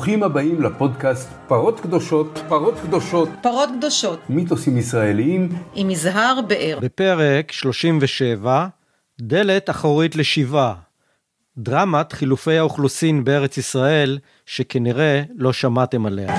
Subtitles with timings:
[0.00, 6.78] ברוכים הבאים לפודקאסט פרות קדושות, פרות קדושות, פרות קדושות, מיתוסים ישראליים, עם יזהר באר.
[6.82, 8.66] בפרק 37,
[9.20, 10.74] דלת אחורית לשיבה.
[11.58, 16.36] דרמת חילופי האוכלוסין בארץ ישראל, שכנראה לא שמעתם עליה.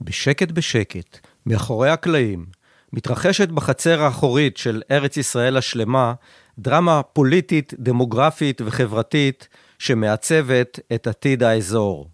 [0.00, 2.46] בשקט בשקט, מאחורי הקלעים,
[2.92, 6.14] מתרחשת בחצר האחורית של ארץ ישראל השלמה
[6.58, 12.08] דרמה פוליטית, דמוגרפית וחברתית שמעצבת את עתיד האזור.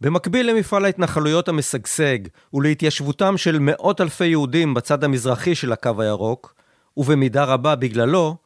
[0.00, 2.18] במקביל למפעל ההתנחלויות המשגשג
[2.54, 6.54] ולהתיישבותם של מאות אלפי יהודים בצד המזרחי של הקו הירוק,
[6.96, 8.36] ובמידה רבה בגללו,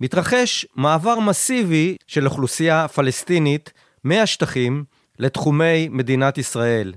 [0.00, 3.72] מתרחש מעבר מסיבי של אוכלוסייה פלסטינית
[4.04, 4.84] מהשטחים
[5.18, 6.92] לתחומי מדינת ישראל,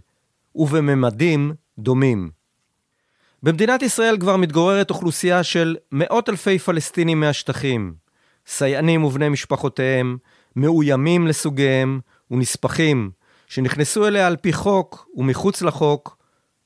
[0.56, 2.30] ובממדים דומים.
[3.46, 7.94] במדינת ישראל כבר מתגוררת אוכלוסייה של מאות אלפי פלסטינים מהשטחים,
[8.48, 10.18] סייענים ובני משפחותיהם,
[10.56, 12.00] מאוימים לסוגיהם
[12.32, 13.12] ונספחים,
[13.48, 16.18] שנכנסו אליה על פי חוק ומחוץ לחוק,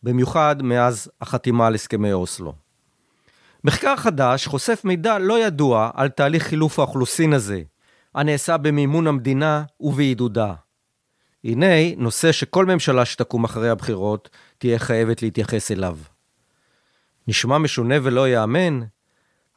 [0.04, 2.54] במיוחד מאז החתימה על הסכמי אוסלו.
[3.64, 7.62] מחקר חדש חושף מידע לא ידוע על תהליך חילוף האוכלוסין הזה,
[8.16, 10.54] הנעשה במימון המדינה ובעידודה.
[11.44, 15.98] הנה נושא שכל ממשלה שתקום אחרי הבחירות תהיה חייבת להתייחס אליו.
[17.28, 18.80] נשמע משונה ולא ייאמן?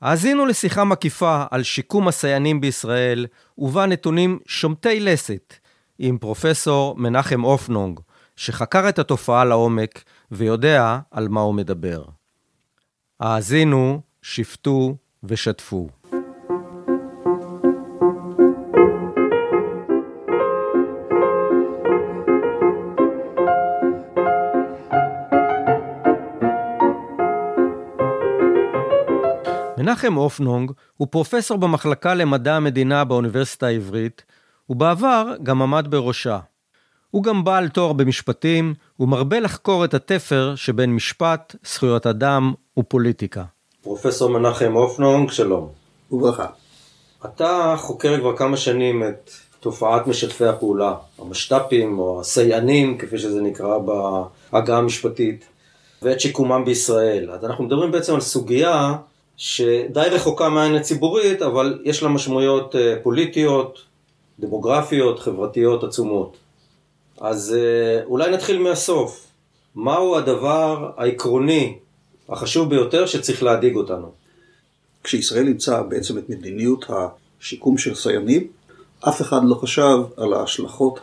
[0.00, 3.26] האזינו לשיחה מקיפה על שיקום הסייענים בישראל,
[3.58, 5.54] ובה נתונים שומטי לסת,
[5.98, 8.00] עם פרופסור מנחם אופנונג,
[8.36, 12.04] שחקר את התופעה לעומק ויודע על מה הוא מדבר.
[13.20, 15.88] האזינו, שפטו ושתפו.
[30.02, 34.22] מנחם אופנונג הוא פרופסור במחלקה למדע המדינה באוניברסיטה העברית,
[34.70, 36.38] ובעבר גם עמד בראשה.
[37.10, 43.44] הוא גם בעל תואר במשפטים, ומרבה לחקור את התפר שבין משפט, זכויות אדם ופוליטיקה.
[43.82, 45.68] פרופסור מנחם אופנונג, שלום.
[46.12, 46.46] וברכה.
[47.24, 49.30] אתה חוקר כבר כמה שנים את
[49.60, 55.44] תופעת משתפי הפעולה, המשת"פים או הסייענים, כפי שזה נקרא בהגה המשפטית,
[56.02, 57.30] ואת שיקומם בישראל.
[57.30, 58.94] אז אנחנו מדברים בעצם על סוגיה
[59.36, 63.78] שדי רחוקה מהעין הציבורית, אבל יש לה משמעויות אה, פוליטיות,
[64.38, 66.36] דמוגרפיות, חברתיות עצומות.
[67.20, 69.26] אז אה, אולי נתחיל מהסוף.
[69.74, 71.78] מהו הדבר העקרוני,
[72.28, 74.12] החשוב ביותר, שצריך להדאיג אותנו?
[75.04, 78.46] כשישראל אימצה בעצם את מדיניות השיקום של סייענים,
[79.08, 81.00] אף אחד לא חשב על ההשלכות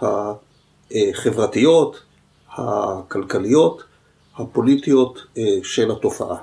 [0.92, 2.00] החברתיות,
[2.50, 3.84] הכלכליות,
[4.38, 6.36] הפוליטיות אה, של התופעה.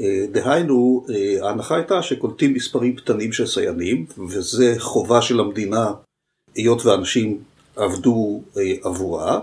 [0.00, 5.92] אה, דהיינו, אה, ההנחה הייתה שקולטים מספרים קטנים של סייענים, וזה חובה של המדינה,
[6.54, 7.38] היות ואנשים
[7.76, 9.40] עבדו אה, עבורה,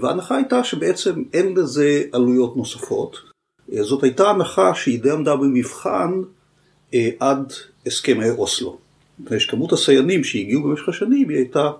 [0.00, 3.16] וההנחה הייתה שבעצם אין לזה עלויות נוספות.
[3.80, 6.22] זאת הייתה הנחה שהיא די עמדה במבחן
[7.20, 7.52] עד
[7.86, 8.78] הסכמי אוסלו.
[9.18, 11.70] מפני שכמות הסייענים שהגיעו במשך השנים היא הייתה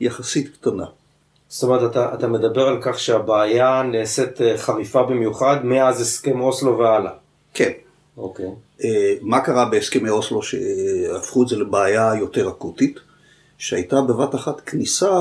[0.00, 0.84] יחסית קטנה.
[1.50, 6.78] זאת אומרת, אתה, אתה מדבר על כך שהבעיה נעשית אה, חריפה במיוחד מאז הסכם אוסלו
[6.78, 7.12] והלאה.
[7.54, 7.70] כן.
[8.16, 8.46] אוקיי.
[8.80, 8.84] Uh,
[9.20, 12.98] מה קרה בהסכמי אוסלו שהפכו את זה לבעיה יותר אקוטית?
[13.58, 15.20] שהייתה בבת אחת כניסה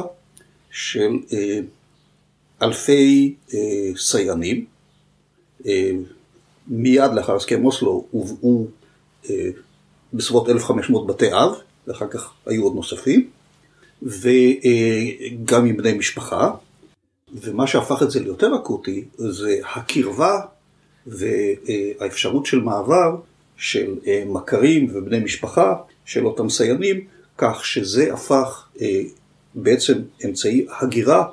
[0.71, 1.33] של uh,
[2.61, 3.35] אלפי
[3.97, 4.65] סייענים.
[5.61, 5.65] Uh,
[6.67, 8.67] מיד לאחר הסכם אוסלו הובאו
[10.13, 11.53] בסביבות 1,500 בתי אב,
[11.87, 13.29] ואחר כך היו עוד נוספים.
[14.03, 16.51] וגם עם בני משפחה.
[17.33, 20.39] ומה שהפך את זה ליותר אקוטי זה הקרבה
[21.07, 23.15] והאפשרות של מעבר
[23.57, 27.01] של אה, מכרים ובני משפחה של אותם סיינים,
[27.37, 29.01] כך שזה הפך אה,
[29.55, 29.93] בעצם
[30.25, 31.25] אמצעי הגירה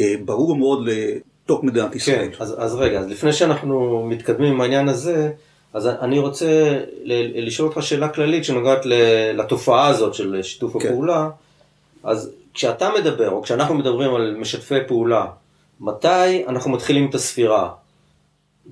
[0.00, 2.28] אה, ברור מאוד לתוך מדינת ישראל.
[2.32, 5.30] כן, אז, אז רגע, אז לפני שאנחנו מתקדמים עם העניין הזה,
[5.72, 6.78] אז אני רוצה
[7.34, 8.86] לשאול אותך שאלה כללית שנוגעת
[9.34, 10.88] לתופעה הזאת של שיתוף כן.
[10.88, 11.28] הפעולה.
[12.02, 15.26] אז כשאתה מדבר, או כשאנחנו מדברים על משתפי פעולה,
[15.80, 17.70] מתי אנחנו מתחילים את הספירה?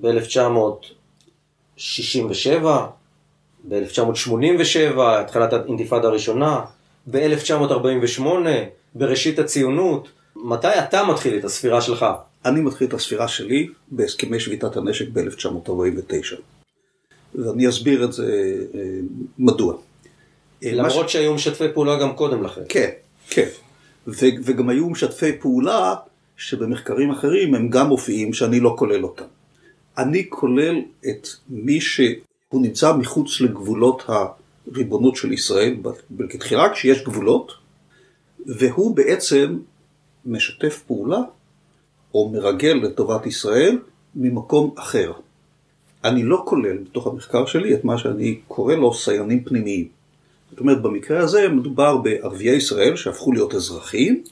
[0.01, 2.65] ב-1967?
[3.69, 6.61] ב-1987, התחלת האינתיפאדה הראשונה?
[7.07, 8.21] ב-1948?
[8.95, 10.09] בראשית הציונות?
[10.35, 12.05] מתי אתה מתחיל את הספירה שלך?
[12.45, 16.35] אני מתחיל את הספירה שלי בהסכמי שביתת הנשק ב-1949.
[17.35, 18.79] ואני אסביר את זה אה,
[19.39, 19.73] מדוע.
[20.61, 21.13] למרות ש...
[21.13, 22.61] שהיו משתפי פעולה גם קודם לכן.
[22.69, 22.89] כן,
[23.29, 23.47] כן,
[24.07, 25.95] ו- וגם היו משתפי פעולה
[26.37, 29.25] שבמחקרים אחרים הם גם מופיעים שאני לא כולל אותם.
[29.97, 30.75] אני כולל
[31.09, 35.75] את מי שהוא נמצא מחוץ לגבולות הריבונות של ישראל
[36.29, 37.51] כתחילה כשיש גבולות,
[38.45, 39.59] והוא בעצם
[40.25, 41.19] משתף פעולה
[42.13, 43.79] או מרגל לטובת ישראל
[44.15, 45.11] ממקום אחר.
[46.03, 49.96] אני לא כולל בתוך המחקר שלי את מה שאני קורא לו סייענים פנימיים.
[50.51, 54.23] זאת אומרת, במקרה הזה מדובר בערביי ישראל שהפכו להיות אזרחים,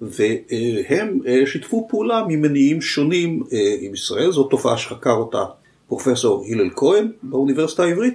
[0.00, 5.44] והם אה, שיתפו פעולה ממניעים שונים אה, עם ישראל, זאת תופעה שחקר אותה
[5.88, 8.14] פרופסור הלל כהן באוניברסיטה העברית,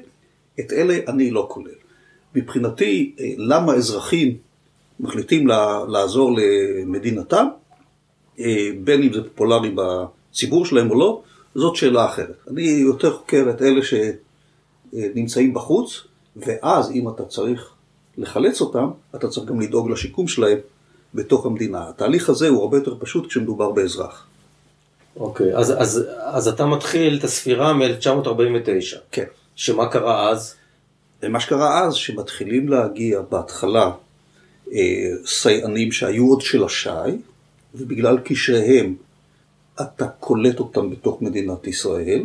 [0.59, 1.71] את אלה אני לא כולל.
[2.35, 4.37] מבחינתי, אה, למה אזרחים
[4.99, 5.47] מחליטים
[5.87, 7.45] לעזור למדינתם,
[8.83, 11.21] בין אם זה פופולרי בציבור שלהם או לא,
[11.55, 12.35] זאת שאלה אחרת.
[12.47, 16.03] אני יותר חוקר את אלה שנמצאים בחוץ,
[16.35, 17.69] ואז אם אתה צריך
[18.17, 20.57] לחלץ אותם, אתה צריך גם לדאוג לשיקום שלהם
[21.13, 21.89] בתוך המדינה.
[21.89, 24.25] התהליך הזה הוא הרבה יותר פשוט כשמדובר באזרח.
[25.15, 28.97] אוקיי, אז, אז, אז אתה מתחיל את הספירה מ-1949.
[29.11, 29.25] כן.
[29.55, 30.55] שמה קרה אז?
[31.23, 33.91] מה שקרה אז, שמתחילים להגיע בהתחלה
[34.73, 34.79] אה,
[35.25, 36.89] סייענים שהיו עוד של הש"י,
[37.75, 38.95] ובגלל קשריהם
[39.81, 42.23] אתה קולט אותם בתוך מדינת ישראל,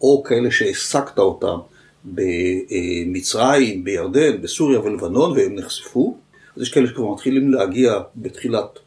[0.00, 1.58] או כאלה שהעסקת אותם
[2.04, 6.16] במצרים, בירדן, בסוריה ולבנון, והם נחשפו.
[6.56, 8.78] אז יש כאלה שכבר מתחילים להגיע בתחילת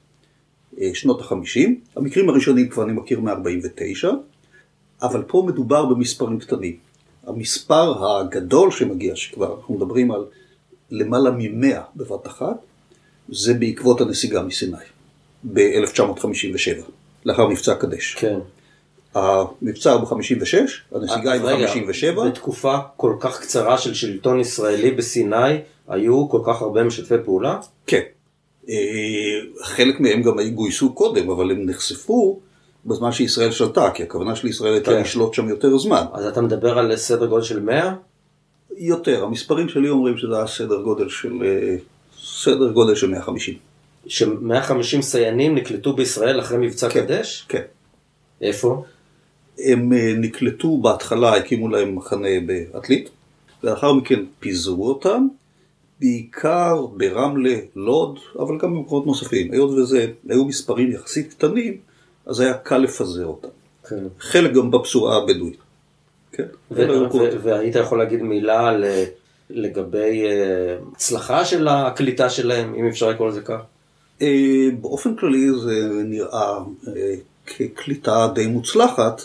[0.81, 1.80] אה, שנות החמישים.
[1.95, 4.07] המקרים הראשונים כבר אני מכיר מ-49,
[5.01, 6.77] אבל פה מדובר במספרים קטנים.
[7.27, 10.25] המספר הגדול שמגיע, שכבר אנחנו מדברים על
[10.92, 12.57] למעלה מ-100 בבת אחת,
[13.30, 14.77] זה בעקבות הנסיגה מסיני
[15.54, 16.81] ב-1957,
[17.25, 18.15] לאחר מבצע קדש.
[18.15, 18.39] כן.
[19.15, 22.21] המבצע הוא ב-56, הנסיגה היא ב-57.
[22.27, 25.57] בתקופה כל כך קצרה של שלטון ישראלי בסיני,
[25.88, 27.60] היו כל כך הרבה משתפי פעולה?
[27.88, 28.01] כן.
[28.69, 28.75] אה,
[29.63, 32.39] חלק מהם גם גויסו קודם, אבל הם נחשפו
[32.86, 35.01] בזמן שישראל שלטה, כי הכוונה של ישראל הייתה כן.
[35.01, 36.06] לשלוט שם יותר זמן.
[36.13, 37.94] אז אתה מדבר על סדר גודל של 100?
[38.77, 41.75] יותר, המספרים שלי אומרים שזה היה סדר גודל של, אה,
[42.24, 43.56] סדר גודל של 150.
[44.07, 47.45] ש-150 סיינים נקלטו בישראל אחרי מבצע כן, קדש?
[47.50, 47.62] כן.
[48.42, 48.83] איפה?
[49.59, 53.09] הם אה, נקלטו בהתחלה, הקימו להם מחנה בעתלית,
[53.63, 55.27] ולאחר מכן פיזרו אותם,
[56.00, 59.51] בעיקר ברמלה, לוד, אבל גם במקומות נוספים.
[59.51, 61.77] היות וזה, היו מספרים יחסית קטנים,
[62.25, 63.47] אז היה קל לפזר אותם.
[63.89, 64.03] כן.
[64.19, 65.57] חלק גם בפסורה הבדואית.
[66.31, 66.45] כן.
[66.71, 68.85] והיית יכול להגיד מילה על,
[69.50, 73.59] לגבי אה, הצלחה של הקליטה שלהם, אם אפשר לקרוא לזה כך?
[74.21, 76.59] אה, באופן כללי זה נראה
[77.45, 79.21] כקליטה די מוצלחת,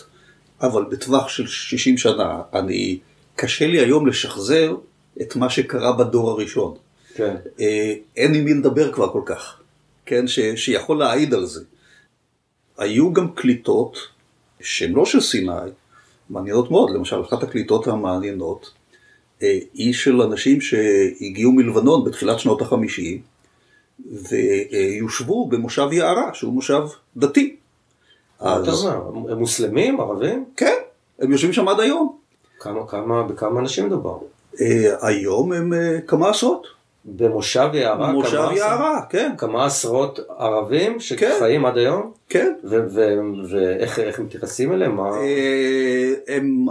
[0.61, 2.99] אבל בטווח של 60 שנה, אני,
[3.35, 4.75] קשה לי היום לשחזר
[5.21, 6.75] את מה שקרה בדור הראשון.
[7.13, 7.35] כן.
[7.59, 9.59] אה, אין עם מי לדבר כבר כל כך,
[10.05, 11.63] כן, ש, שיכול להעיד על זה.
[12.77, 13.97] היו גם קליטות
[14.61, 15.51] שהן לא של סיני,
[16.29, 18.71] מעניינות מאוד, למשל אחת הקליטות המעניינות
[19.43, 23.21] אה, היא של אנשים שהגיעו מלבנון בתחילת שנות החמישים
[24.11, 26.81] ויושבו במושב יערה, שהוא מושב
[27.17, 27.55] דתי.
[28.39, 28.85] אז...
[29.29, 30.45] הם מוסלמים, ערבים?
[30.55, 30.75] כן,
[31.19, 32.17] הם יושבים שם עד היום.
[32.59, 34.17] כמה, כמה, בכמה אנשים מדובר?
[34.61, 36.67] אה, היום הם אה, כמה עשרות.
[37.05, 38.07] במושב יערה?
[38.07, 39.31] במושב יערה, כן.
[39.37, 41.67] כמה עשרות ערבים שחיים כן.
[41.67, 42.11] עד היום?
[42.29, 42.53] כן.
[43.49, 44.99] ואיך מתייחסים אליהם?
[44.99, 46.65] אה, הם,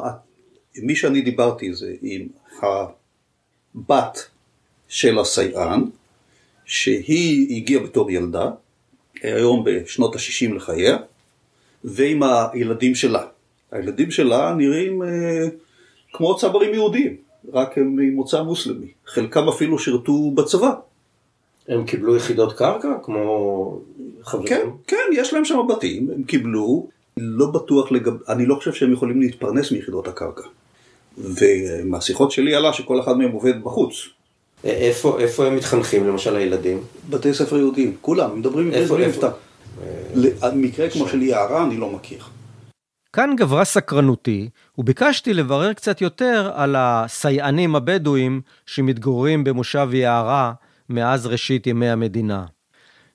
[0.83, 2.27] מי שאני דיברתי זה עם
[2.63, 4.27] הבת
[4.89, 5.85] של הסייען,
[6.65, 8.51] שהיא הגיעה בתור ילדה,
[9.23, 10.97] היום בשנות ה-60 לחייה,
[11.85, 13.23] ועם הילדים שלה.
[13.73, 15.49] הילדים שלה נראים אה,
[16.13, 17.17] כמו צברים יהודים,
[17.53, 18.87] רק הם ממוצא מוסלמי.
[19.07, 20.73] חלקם אפילו שירתו בצבא.
[21.69, 23.81] הם קיבלו יחידות קרקע כמו
[24.23, 24.49] חברים?
[24.49, 28.13] כן, כן, יש להם שם בתים, הם קיבלו, לא בטוח לגב...
[28.29, 30.43] אני לא חושב שהם יכולים להתפרנס מיחידות הקרקע.
[31.19, 33.95] ומהשיחות שלי עלה שכל אחד מהם עובד בחוץ.
[34.65, 36.81] איפה, איפה הם מתחנכים, למשל הילדים?
[37.11, 39.31] בתי ספר יהודיים, כולם, מדברים בלי מבטא.
[40.55, 42.19] מקרה כמו של יערה אני לא מכיר.
[43.13, 50.53] כאן גברה סקרנותי, וביקשתי לברר קצת יותר על הסייענים הבדואים שמתגוררים במושב יערה
[50.89, 52.45] מאז ראשית ימי המדינה.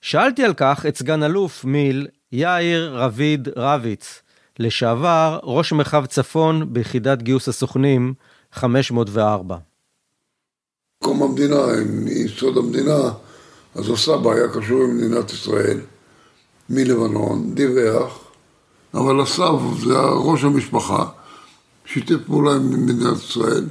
[0.02, 4.22] שאלתי על כך את סגן אלוף מיל יאיר רביד רביץ,
[4.60, 8.14] לשעבר ראש מרחב צפון ביחידת גיוס הסוכנים
[8.52, 9.58] 504.
[11.04, 13.12] קום המדינה, עם יסוד המדינה,
[13.76, 15.80] אז הסבא היה קשור עם מדינת ישראל
[16.70, 18.20] מלבנון, דיווח,
[18.94, 21.06] אבל הסב זה ראש המשפחה,
[21.86, 23.66] שיתף פעולה עם מדינת ישראל,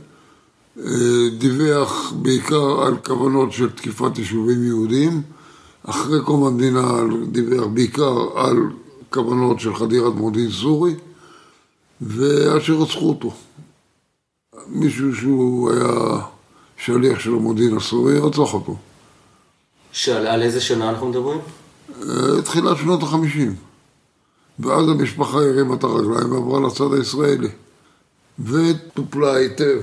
[0.79, 0.85] אה,
[1.39, 5.23] דיווח בעיקר על כוונות של תקיפת יישובים יהודיים,
[5.85, 7.01] אחרי קום המדינה
[7.33, 8.57] דיווח בעיקר על
[9.11, 10.95] כוונות של חדירת מודיעין סורי,
[12.01, 13.35] ועד שרצחו אותו.
[14.69, 16.21] מישהו שהוא היה
[16.77, 18.77] שליח של המודיעין הסורי, רצח אותו.
[19.93, 21.39] שעל על איזה שנה אנחנו מדברים?
[22.11, 23.55] אה, תחילת שנות החמישים.
[24.59, 27.49] ואז המשפחה הרימה את הרגליים ועברה לצד הישראלי.
[28.45, 29.81] וטופלה היטב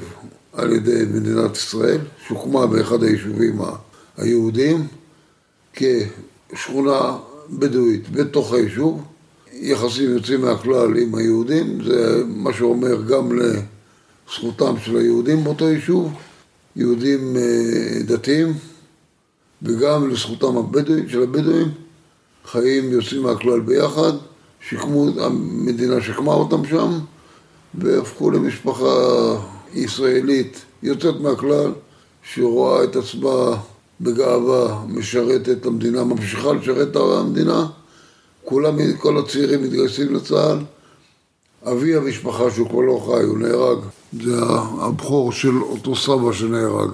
[0.53, 3.61] על ידי מדינת ישראל, שהוקמה באחד היישובים
[4.17, 4.87] היהודיים
[5.73, 7.17] כשכונה
[7.49, 9.03] בדואית בתוך היישוב.
[9.53, 16.13] יחסים יוצאים מהכלל עם היהודים, זה מה שאומר גם לזכותם של היהודים באותו יישוב,
[16.75, 18.53] יהודים אה, דתיים,
[19.61, 21.71] וגם לזכותם הבדואים, של הבדואים,
[22.45, 24.11] חיים יוצאים מהכלל ביחד,
[24.69, 26.99] שיקמו, המדינה שיקמה אותם שם,
[27.73, 28.95] והפכו למשפחה
[29.73, 31.71] ישראלית יוצאת מהכלל,
[32.23, 33.57] שרואה את עצמה
[34.01, 37.67] בגאווה משרתת את המדינה, ממשיכה לשרת את המדינה.
[38.45, 40.57] כולם, כל הצעירים מתגייסים לצה"ל.
[41.71, 43.79] אבי המשפחה, שהוא כבר לא חי, הוא נהרג.
[44.23, 44.41] זה
[44.79, 46.89] הבכור של אותו סבא שנהרג.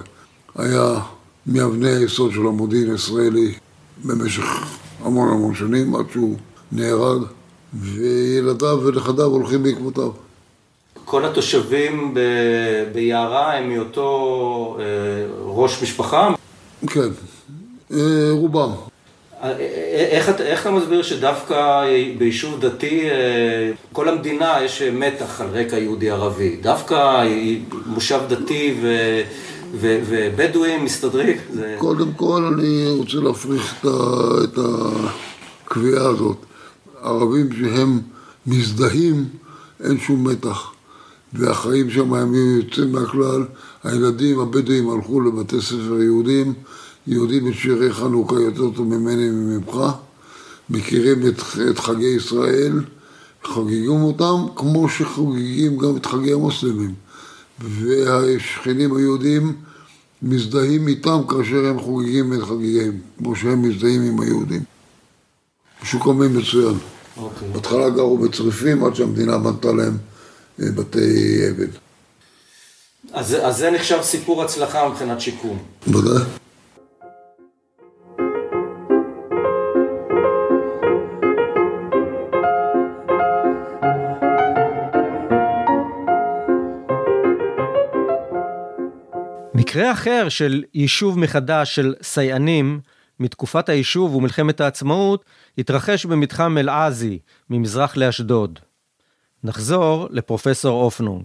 [0.55, 0.99] היה
[1.47, 3.53] מאבני היסוד של המודיעין הישראלי
[4.03, 4.43] במשך
[5.05, 6.35] המון המון שנים, עד שהוא
[6.71, 7.21] נהרג,
[7.73, 10.09] וילדיו ונכדיו הולכים בעקבותיו.
[11.05, 12.19] כל התושבים ב-
[12.93, 14.83] ביערה הם מאותו אה,
[15.45, 16.29] ראש משפחה?
[16.87, 17.09] כן,
[17.93, 17.97] אה,
[18.31, 18.69] רובם.
[19.43, 19.55] אה, אה,
[20.11, 21.83] איך, אתה- איך אתה מסביר שדווקא
[22.17, 23.15] ביישוב דתי, אה,
[23.93, 26.55] כל המדינה יש מתח על רקע יהודי-ערבי?
[26.61, 27.23] דווקא
[27.85, 28.75] מושב דתי
[29.81, 31.37] ובדואים מסתדרים?
[31.53, 31.75] זה...
[31.79, 34.59] קודם כל אני רוצה להפריך את, ה, את
[35.65, 36.37] הקביעה הזאת.
[37.01, 37.99] ערבים שהם
[38.47, 39.25] מזדהים,
[39.83, 40.71] אין שום מתח.
[41.33, 43.43] והחיים שם הם יוצאים מהכלל.
[43.83, 46.53] הילדים הבדואים הלכו לבתי ספר יהודים,
[47.07, 49.77] יודעים את שירי חנוכה יותר טוב ממני וממך,
[50.69, 52.79] מכירים את, את חגי ישראל,
[53.43, 56.93] חוגגים אותם כמו שחוגגים גם את חגי המוסלמים.
[57.59, 59.53] והשכנים היהודים
[60.21, 64.63] מזדהים איתם כאשר הם חוגגים את חגיהם, כמו שהם מזדהים עם היהודים.
[65.83, 66.77] משוקמים מצוין.
[67.17, 67.47] אוקיי.
[67.53, 69.97] בהתחלה גרו בצריפים עד שהמדינה בנתה להם
[70.61, 71.67] אה, בתי אבן.
[73.13, 75.57] אז, אז זה נחשב סיפור הצלחה מבחינת שיקום.
[75.87, 76.23] ודאי.
[89.75, 92.79] מקרה אחר של יישוב מחדש של סייענים
[93.19, 95.25] מתקופת היישוב ומלחמת העצמאות
[95.57, 98.59] התרחש במתחם אל-עזי, ממזרח לאשדוד.
[99.43, 101.23] נחזור לפרופסור אופנונג.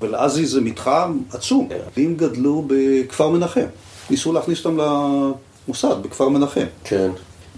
[0.00, 1.68] ולעזי זה מתחם עצום.
[1.96, 3.66] הם גדלו בכפר מנחם.
[4.10, 6.66] ניסו להכניס אותם למוסד בכפר מנחם.
[6.84, 7.10] כן.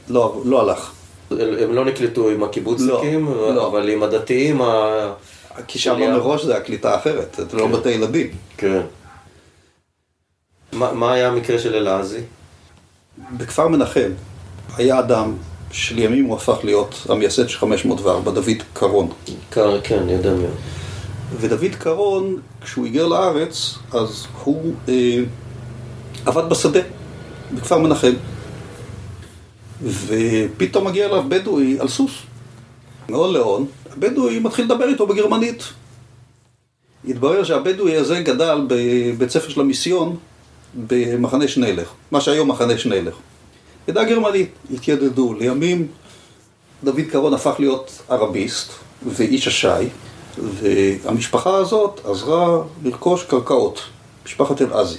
[0.09, 0.93] לא, לא הלך.
[1.31, 3.67] הם לא נקלטו עם הקיבוצניקים, לא, לא.
[3.67, 5.15] אבל עם הדתיים ה...
[5.67, 8.27] כי שם מראש זה הקליטה אחרת, זה לא בתי ילדים.
[8.57, 8.83] כן.
[10.75, 12.21] מה, מה היה המקרה של אלעזי?
[13.37, 14.11] בכפר מנחם
[14.76, 15.35] היה אדם
[15.73, 19.09] שלימים הוא הפך להיות המייסד של 504, דוד קרון.
[19.50, 20.47] כן, אני יודע מי.
[21.40, 25.19] ודוד קרון, כשהוא היגר לארץ, אז הוא אה,
[26.26, 26.81] עבד בשדה,
[27.54, 28.12] בכפר מנחם.
[29.83, 32.12] ופתאום מגיע אליו בדואי על סוס,
[33.09, 35.64] מאוד לאון, הבדואי מתחיל לדבר איתו בגרמנית.
[37.09, 40.16] התברר שהבדואי הזה גדל בבית ספר של המיסיון
[40.76, 43.14] במחנה שנלך, מה שהיום מחנה שנלך.
[43.88, 45.35] ידע גרמנית, התיידדו.
[45.35, 45.87] לימים
[46.85, 48.73] דוד קרון הפך להיות ערביסט
[49.07, 49.69] ואיש השי,
[50.38, 53.81] והמשפחה הזאת עזרה לרכוש קרקעות,
[54.26, 54.99] משפחת אלעזי.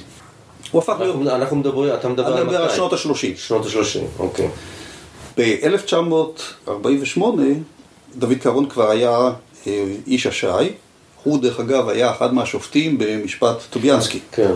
[0.71, 1.15] הוא הפך להיות...
[1.15, 2.75] אנחנו, אנחנו מדברים, אתה מדבר אני על מדבר על מתי?
[2.75, 3.37] שנות ה-30.
[3.37, 4.49] שנות ה-30, אוקיי.
[5.37, 7.21] ב-1948
[8.15, 9.29] דוד קרון כבר היה
[9.67, 10.47] אה, איש השי,
[11.23, 14.19] הוא דרך אגב היה אחד מהשופטים במשפט טוביאנסקי.
[14.31, 14.51] כן.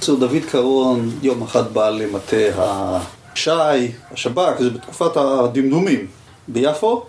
[0.00, 6.06] אצל דוד קרון יום אחד בא למטה השי, השב"כ, זה בתקופת הדמדומים
[6.48, 7.04] ביפו,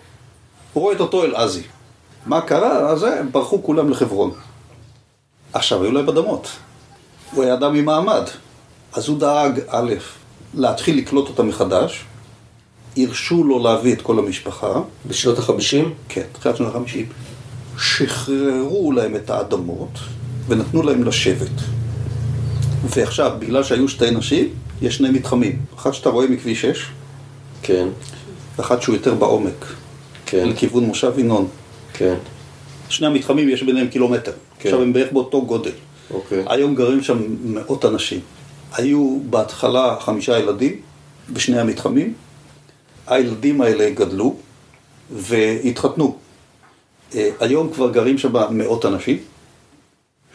[0.73, 1.61] הוא רואה את אותו אלעזי.
[2.25, 2.89] מה קרה?
[2.89, 4.31] אז הם ברחו כולם לחברון.
[5.53, 6.47] עכשיו, היו להם אדמות.
[7.31, 8.23] הוא היה אדם עם מעמד.
[8.93, 9.93] אז הוא דאג, א',
[10.53, 12.05] להתחיל לקלוט אותם מחדש,
[12.97, 14.73] הרשו לו להביא את כל המשפחה,
[15.05, 15.85] בשנות ה-50?
[16.09, 19.99] כן, תחילת שנות ה-50, שחררו להם את האדמות
[20.47, 21.80] ונתנו להם לשבת.
[22.83, 24.49] ועכשיו, בגלל שהיו שתי נשים,
[24.81, 25.59] יש שני מתחמים.
[25.75, 26.85] אחת שאתה רואה מכביש 6,
[27.61, 27.87] כן,
[28.57, 29.65] ואחת שהוא יותר בעומק,
[30.25, 31.47] כן, לכיוון מושב ינון.
[31.93, 32.15] כן,
[32.89, 34.31] שני המתחמים יש ביניהם קילומטר.
[34.59, 34.69] כן.
[34.69, 35.71] עכשיו הם בערך באותו גודל.
[36.13, 36.43] אוקיי.
[36.47, 38.19] היום גרים שם מאות אנשים.
[38.73, 40.75] היו בהתחלה חמישה ילדים
[41.29, 42.13] בשני המתחמים.
[43.07, 44.35] הילדים האלה גדלו
[45.11, 46.17] והתחתנו.
[47.15, 49.17] אה, היום כבר גרים שם מאות אנשים,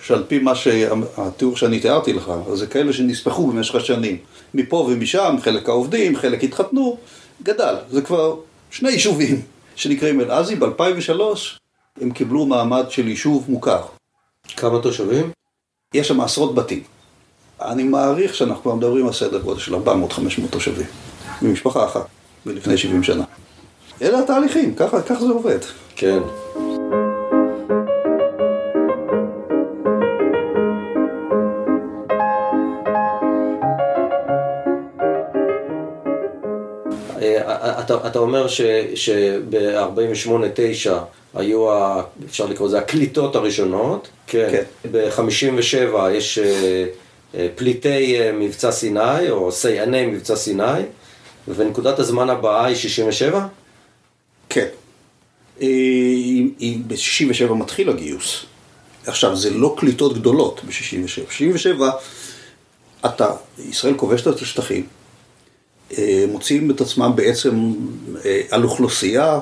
[0.07, 4.19] שעל פי מה שהתיאור שאני תיארתי לך, זה כאלה שנספחו במשך השנים.
[4.55, 6.97] מפה ומשם, חלק העובדים, חלק התחתנו,
[7.43, 7.75] גדל.
[7.91, 8.37] זה כבר
[8.71, 9.43] שני יישובים
[9.77, 11.21] שנקראים אל-עזי, ב-2003
[12.01, 13.83] הם קיבלו מעמד של יישוב מוכר.
[14.57, 15.31] כמה תושבים?
[15.95, 16.83] יש שם עשרות בתים.
[17.63, 19.79] אני מעריך שאנחנו כבר מדברים על סדר גודל של 400-500
[20.51, 20.87] תושבים,
[21.43, 22.07] ממשפחה אחת,
[22.47, 23.25] מלפני 70 שנה.
[24.03, 25.59] אלה התהליכים, ככה, ככה זה עובד.
[25.97, 26.21] כן.
[37.87, 38.47] אתה, אתה אומר
[38.95, 40.91] שב-48-9
[41.35, 44.09] היו, ה, אפשר לקרוא לזה, הקליטות הראשונות.
[44.27, 44.49] כן.
[44.51, 44.63] כן.
[44.91, 46.39] ב-57 יש
[47.35, 50.83] אה, פליטי מבצע סיני, או סייעני מבצע סיני,
[51.49, 53.47] ונקודת הזמן הבאה היא 67?
[54.49, 54.67] כן.
[56.87, 58.45] ב-67 מתחיל הגיוס.
[59.07, 61.21] עכשיו, זה לא קליטות גדולות ב-67.
[61.23, 61.83] ב-67,
[63.07, 64.87] אתה, ישראל כובשת את השטחים,
[66.29, 67.73] מוצאים את עצמם בעצם
[68.25, 69.39] אה, על אוכלוסייה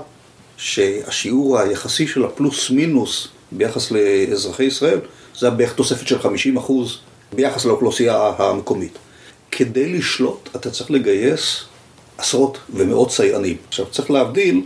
[0.57, 4.99] שהשיעור היחסי של הפלוס מינוס ביחס לאזרחי ישראל
[5.39, 6.99] זה בערך תוספת של 50 אחוז
[7.33, 8.99] ביחס לאוכלוסייה המקומית.
[9.51, 11.65] כדי לשלוט אתה צריך לגייס
[12.19, 13.57] עשרות ומאות סייענים.
[13.69, 14.63] עכשיו צריך להבדיל,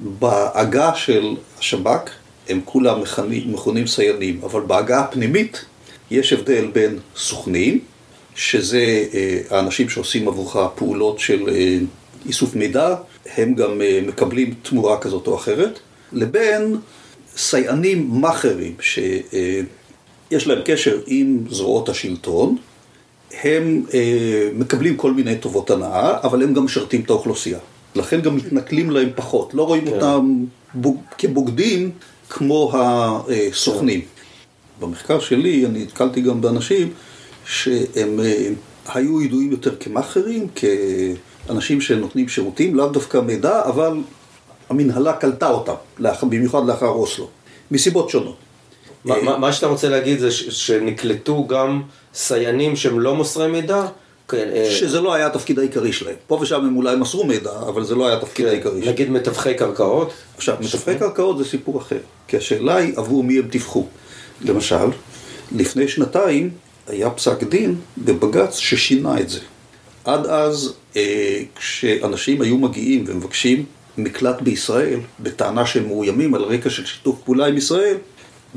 [0.00, 2.10] בעגה של השב"כ
[2.48, 3.02] הם כולם
[3.46, 5.64] מכונים סייענים, אבל בעגה הפנימית
[6.10, 7.80] יש הבדל בין סוכנים
[8.40, 11.78] שזה אה, האנשים שעושים עבורך פעולות של אה,
[12.26, 12.94] איסוף מידע,
[13.36, 15.78] הם גם אה, מקבלים תמורה כזאת או אחרת,
[16.12, 16.76] לבין
[17.36, 22.56] סייענים מאכערים שיש להם קשר עם זרועות השלטון,
[23.42, 23.84] הם
[24.54, 27.58] מקבלים כל מיני טובות הנאה, אבל הם גם משרתים את האוכלוסייה.
[27.94, 29.92] לכן גם מתנכלים להם פחות, לא רואים כן.
[29.92, 30.44] אותם
[30.74, 31.00] בוג...
[31.18, 31.90] כבוגדים
[32.28, 34.00] כמו הסוכנים.
[34.00, 34.06] כן.
[34.86, 36.92] במחקר שלי אני נתקלתי גם באנשים
[37.50, 38.48] שהם אה,
[38.94, 40.46] היו ידועים יותר כמאכערים,
[41.46, 43.92] כאנשים שנותנים שירותים, לאו דווקא מידע, אבל
[44.68, 45.74] המנהלה קלטה אותם,
[46.28, 47.28] במיוחד לאחר אוסלו,
[47.70, 48.36] מסיבות שונות.
[49.04, 51.82] מה, אה, מה שאתה רוצה להגיד זה שנקלטו גם
[52.14, 53.86] סייענים שהם לא מוסרי מידע?
[54.28, 56.16] כן, אה, שזה לא היה התפקיד העיקרי שלהם.
[56.26, 58.92] פה ושם הם אולי מסרו מידע, אבל זה לא היה התפקיד כן, העיקרי שלהם.
[58.94, 60.12] נגיד מתווכי קרקעות?
[60.36, 61.98] עכשיו, מתווכי קרקעות זה סיפור אחר.
[62.28, 63.86] כי השאלה היא עבור מי הם דיווחו.
[64.40, 64.86] למשל,
[65.52, 66.50] לפני שנתיים
[66.90, 69.40] היה פסק דין בבג"ץ ששינה את זה.
[70.04, 73.64] עד אז, אה, כשאנשים היו מגיעים ומבקשים
[73.98, 77.96] מקלט בישראל, בטענה שהם מאוימים על רקע של שיתוף פעולה עם ישראל,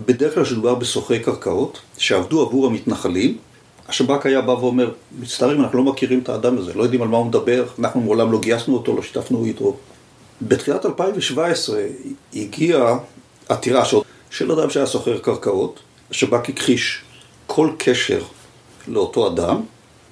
[0.06, 3.38] בדרך כלל שדובר בסוחרי קרקעות, שעבדו עבור המתנחלים,
[3.88, 7.18] השב"כ היה בא ואומר, מצטערים, אנחנו לא מכירים את האדם הזה, לא יודעים על מה
[7.18, 9.78] הוא מדבר, אנחנו מעולם לא גייסנו אותו, לא שיתפנו איתו.
[10.42, 11.82] בתחילת 2017
[12.36, 12.98] הגיעה
[13.50, 13.84] עתירה
[14.30, 15.80] של אדם שהיה סוחר קרקעות,
[16.12, 17.02] השב"כ הכחיש
[17.56, 18.22] כל קשר
[18.88, 19.62] לאותו אדם.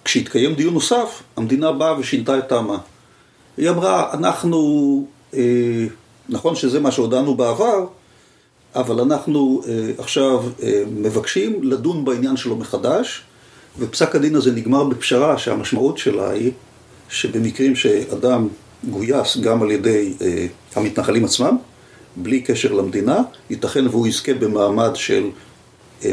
[0.05, 2.77] כשהתקיים דיון נוסף, המדינה באה ושינתה את טעמה.
[3.57, 4.59] היא אמרה, אנחנו,
[5.33, 5.85] אה,
[6.29, 7.85] נכון שזה מה שהודענו בעבר,
[8.75, 13.21] אבל אנחנו אה, עכשיו אה, מבקשים לדון בעניין שלו מחדש,
[13.79, 16.51] ופסק הדין הזה נגמר בפשרה שהמשמעות שלה היא
[17.09, 18.47] שבמקרים שאדם
[18.89, 21.57] גויס גם על ידי אה, המתנחלים עצמם,
[22.15, 25.29] בלי קשר למדינה, ייתכן והוא יזכה במעמד של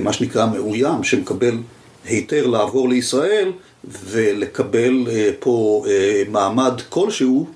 [0.03, 1.59] מה שנקרא מאוים, שמקבל
[2.05, 3.53] היתר לעבור לישראל
[3.85, 7.47] ולקבל אה, פה אה, מעמד כלשהו,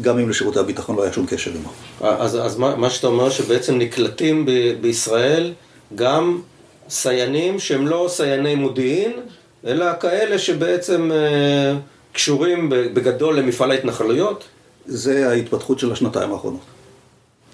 [0.00, 1.70] גם אם לשירותי הביטחון לא היה שום קשר עמו.
[2.00, 4.50] אז, אז מה, מה שאתה אומר שבעצם נקלטים ב,
[4.80, 5.52] בישראל
[5.94, 6.40] גם
[6.88, 9.12] סיינים שהם לא סייני מודיעין,
[9.66, 11.74] אלא כאלה שבעצם אה,
[12.12, 14.44] קשורים בגדול למפעל ההתנחלויות?
[14.86, 16.60] זה ההתפתחות של השנתיים האחרונות.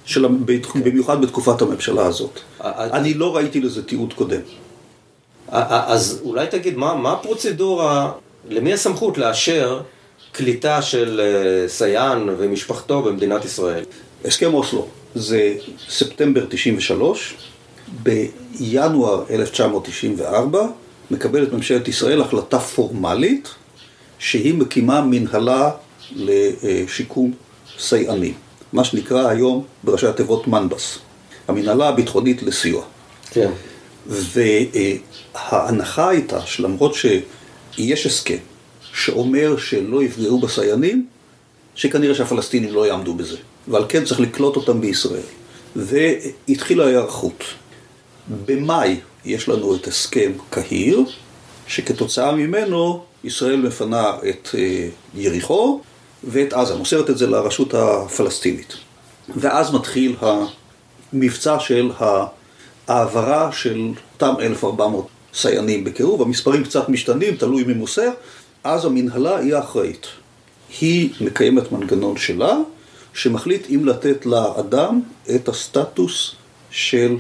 [0.05, 0.27] של,
[0.85, 2.41] במיוחד בתקופת הממשלה הזאת.
[2.61, 4.41] אני לא ראיתי לזה תיעוד קודם.
[5.49, 8.12] אז אולי תגיד, מה, מה הפרוצדורה,
[8.49, 9.81] למי הסמכות לאשר
[10.33, 13.85] קליטה של אה, סייען ומשפחתו במדינת ישראל?
[14.25, 15.55] הסכם אוסלו זה
[15.88, 17.35] ספטמבר 93,
[18.03, 20.67] בינואר 1994
[21.11, 23.49] מקבלת ממשלת ישראל החלטה פורמלית
[24.19, 25.71] שהיא מקימה מנהלה
[26.17, 27.33] לשיקום
[27.79, 28.35] סייענים.
[28.73, 30.99] מה שנקרא היום בראשי התיבות מנבס,
[31.49, 32.85] המנהלה הביטחונית לסיוע.
[33.31, 33.51] כן.
[34.07, 38.37] וההנחה הייתה שלמרות שיש הסכם
[38.93, 41.07] שאומר שלא יפגעו בסייענים,
[41.75, 43.37] שכנראה שהפלסטינים לא יעמדו בזה,
[43.69, 45.23] ועל כן צריך לקלוט אותם בישראל.
[45.77, 47.45] והתחילה ההיערכות.
[48.47, 51.05] במאי יש לנו את הסכם קהיר,
[51.67, 55.81] שכתוצאה ממנו ישראל מפנה את אה, יריחו,
[56.25, 58.75] ואת עזה, מוסרת את זה לרשות הפלסטינית.
[59.37, 61.91] ואז מתחיל המבצע של
[62.89, 68.11] העברה של אותם 1,400 סייענים בקירוב, המספרים קצת משתנים, תלוי מי מוסר,
[68.65, 70.07] אז המנהלה היא האחראית.
[70.81, 72.57] היא מקיימת מנגנון שלה,
[73.15, 75.01] שמחליט אם לתת לאדם
[75.35, 76.35] את הסטטוס
[76.71, 77.17] של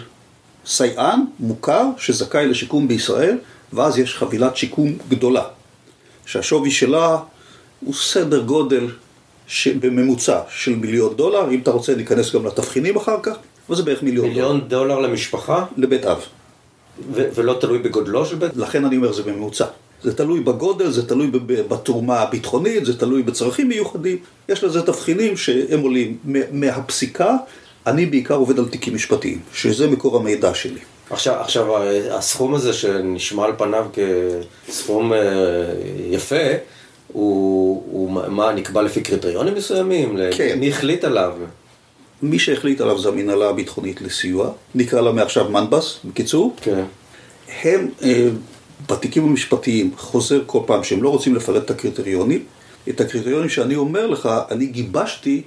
[0.66, 3.38] סייען מוכר שזכאי לשיקום בישראל,
[3.72, 5.44] ואז יש חבילת שיקום גדולה,
[6.26, 7.18] שהשווי שלה
[7.84, 8.86] הוא סדר גודל
[9.80, 13.36] בממוצע של מיליון דולר, אם אתה רוצה ניכנס גם לתבחינים אחר כך,
[13.68, 14.64] אבל זה בערך מיליון, מיליון דולר.
[14.64, 15.64] מיליון דולר למשפחה?
[15.76, 16.18] לבית אב.
[17.12, 18.56] ו- ולא תלוי בגודלו של בית?
[18.56, 19.66] לכן אני אומר זה בממוצע.
[20.02, 24.18] זה תלוי בגודל, זה תלוי בתרומה הביטחונית, זה תלוי בצרכים מיוחדים.
[24.48, 26.18] יש לזה תבחינים שהם עולים
[26.52, 27.36] מהפסיקה.
[27.86, 30.80] אני בעיקר עובד על תיקים משפטיים, שזה מקור המידע שלי.
[31.10, 31.76] עכשיו, עכשיו
[32.10, 33.86] הסכום הזה שנשמע על פניו
[34.68, 35.18] כסכום אה,
[36.10, 36.46] יפה,
[37.12, 40.16] הוא, הוא מה, נקבע לפי קריטריונים מסוימים?
[40.36, 40.58] כן.
[40.58, 41.32] מי החליט עליו?
[42.22, 46.56] מי שהחליט עליו זה המנהלה הביטחונית לסיוע, נקרא לה מעכשיו מנבס, בקיצור.
[46.60, 46.84] כן.
[47.62, 48.28] הם אה,
[48.88, 52.44] בתיקים המשפטיים חוזר כל פעם שהם לא רוצים לפרט את הקריטריונים.
[52.88, 55.42] את הקריטריונים שאני אומר לך, אני גיבשתי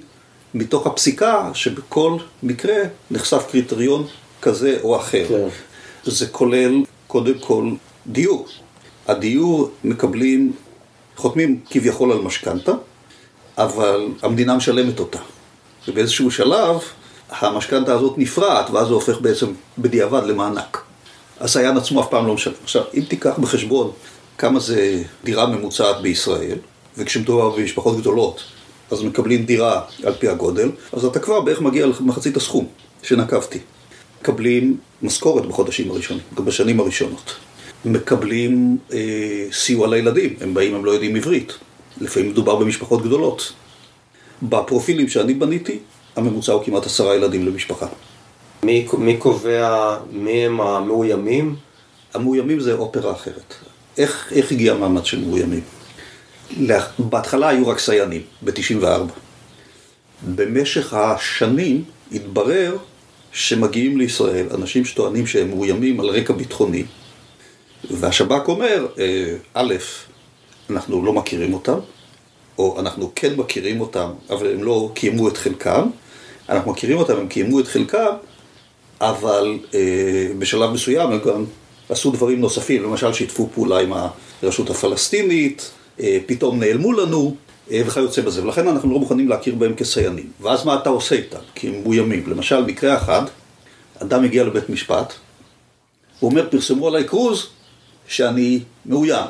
[0.54, 2.76] מתוך הפסיקה שבכל מקרה
[3.10, 4.06] נחשף קריטריון
[4.42, 5.24] כזה או אחר.
[5.28, 5.48] כן.
[6.04, 7.70] זה כולל קודם כל
[8.06, 8.46] דיור.
[9.08, 10.52] הדיור מקבלים,
[11.16, 12.72] חותמים כביכול על משכנתה,
[13.58, 15.18] אבל המדינה משלמת אותה.
[15.88, 16.80] ובאיזשהו שלב
[17.30, 19.46] המשכנתה הזאת נפרעת, ואז זה הופך בעצם
[19.78, 20.82] בדיעבד למענק.
[21.40, 22.52] הסייען עצמו אף פעם לא משלם.
[22.62, 23.90] עכשיו, אם תיקח בחשבון
[24.38, 26.58] כמה זה דירה ממוצעת בישראל,
[26.98, 28.42] וכשמדובר במשפחות גדולות,
[28.90, 32.66] אז מקבלים דירה על פי הגודל, אז אתה כבר בערך מגיע למחצית הסכום
[33.02, 33.58] שנקבתי.
[34.20, 37.34] מקבלים משכורת בחודשים הראשונים, בשנים הראשונות.
[37.86, 41.52] מקבלים אה, סיוע לילדים, הם באים, הם לא יודעים עברית.
[42.00, 43.52] לפעמים מדובר במשפחות גדולות.
[44.42, 45.78] בפרופילים שאני בניתי,
[46.16, 47.86] הממוצע הוא כמעט עשרה ילדים למשפחה.
[48.62, 51.56] מי, מי קובע מי הם המאוימים?
[52.14, 53.54] המאוימים זה אופרה אחרת.
[53.98, 55.60] איך, איך הגיע המעמד של מאוימים?
[56.98, 59.12] בהתחלה היו רק סייענים, ב-94.
[60.34, 62.76] במשך השנים התברר
[63.32, 66.84] שמגיעים לישראל אנשים שטוענים שהם מאוימים על רקע ביטחוני,
[67.90, 69.74] והשב"כ אומר, אה, א',
[70.70, 71.78] אנחנו לא מכירים אותם,
[72.58, 75.88] או אנחנו כן מכירים אותם, אבל הם לא קיימו את חלקם,
[76.48, 78.14] אנחנו מכירים אותם, הם קיימו את חלקם,
[79.00, 81.44] אבל אה, בשלב מסוים הם גם
[81.88, 83.92] עשו דברים נוספים, למשל שיתפו פעולה עם
[84.42, 87.36] הרשות הפלסטינית, אה, פתאום נעלמו לנו
[87.70, 90.30] אה, וכיוצא בזה, ולכן אנחנו לא מוכנים להכיר בהם כסייענים.
[90.40, 91.38] ואז מה אתה עושה איתם?
[91.54, 92.24] כי הם מאוימים.
[92.26, 93.22] למשל, מקרה אחד,
[93.98, 95.12] אדם הגיע לבית משפט,
[96.20, 97.46] הוא אומר, פרסמו עליי כרוז
[98.08, 99.26] שאני מאוים.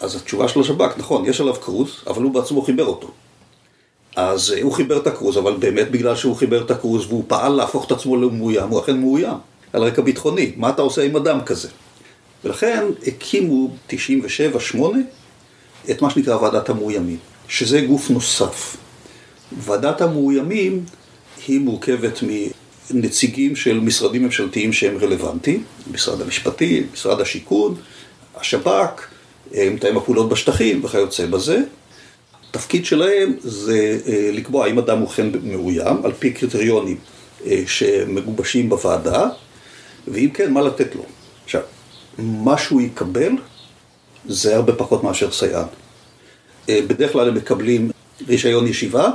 [0.00, 3.10] אז התשובה של השב"כ, נכון, יש עליו כרוז, אבל הוא בעצמו חיבר אותו.
[4.16, 7.86] אז הוא חיבר את הכרוז, אבל באמת בגלל שהוא חיבר את הכרוז והוא פעל להפוך
[7.86, 9.36] את עצמו למאוים, הוא אכן מאוים,
[9.72, 10.52] על רקע ביטחוני.
[10.56, 11.68] מה אתה עושה עם אדם כזה?
[12.44, 13.94] ולכן הקימו 97-8
[15.90, 18.76] את מה שנקרא ועדת המאוימים, שזה גוף נוסף.
[19.58, 20.84] ועדת המאוימים
[21.46, 22.22] היא מורכבת
[22.90, 27.74] מנציגים של משרדים ממשלתיים שהם רלוונטיים, משרד המשפטים, משרד השיכון,
[28.36, 29.06] השב"כ,
[29.52, 31.62] מתאם הפעולות בשטחים וכיוצא בזה.
[32.50, 36.96] התפקיד שלהם זה אה, לקבוע האם אדם הוא כן מאוים, על פי קריטריונים
[37.46, 39.28] אה, שמגובשים בוועדה,
[40.08, 41.02] ואם כן, מה לתת לו.
[41.44, 41.60] עכשיו,
[42.18, 43.32] מה שהוא יקבל
[44.26, 45.66] זה הרבה פחות מאשר סייען.
[46.68, 47.90] אה, בדרך כלל הם מקבלים
[48.28, 49.10] רישיון ישיבה,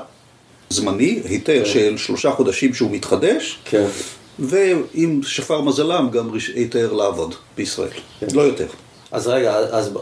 [0.70, 1.72] זמני, היתר כן.
[1.72, 3.86] של שלושה חודשים שהוא מתחדש, כן.
[4.40, 8.28] ואם שפר מזלם, גם היתר לעבוד בישראל, כן.
[8.34, 8.68] לא יותר.
[9.12, 9.98] אז רגע, אז,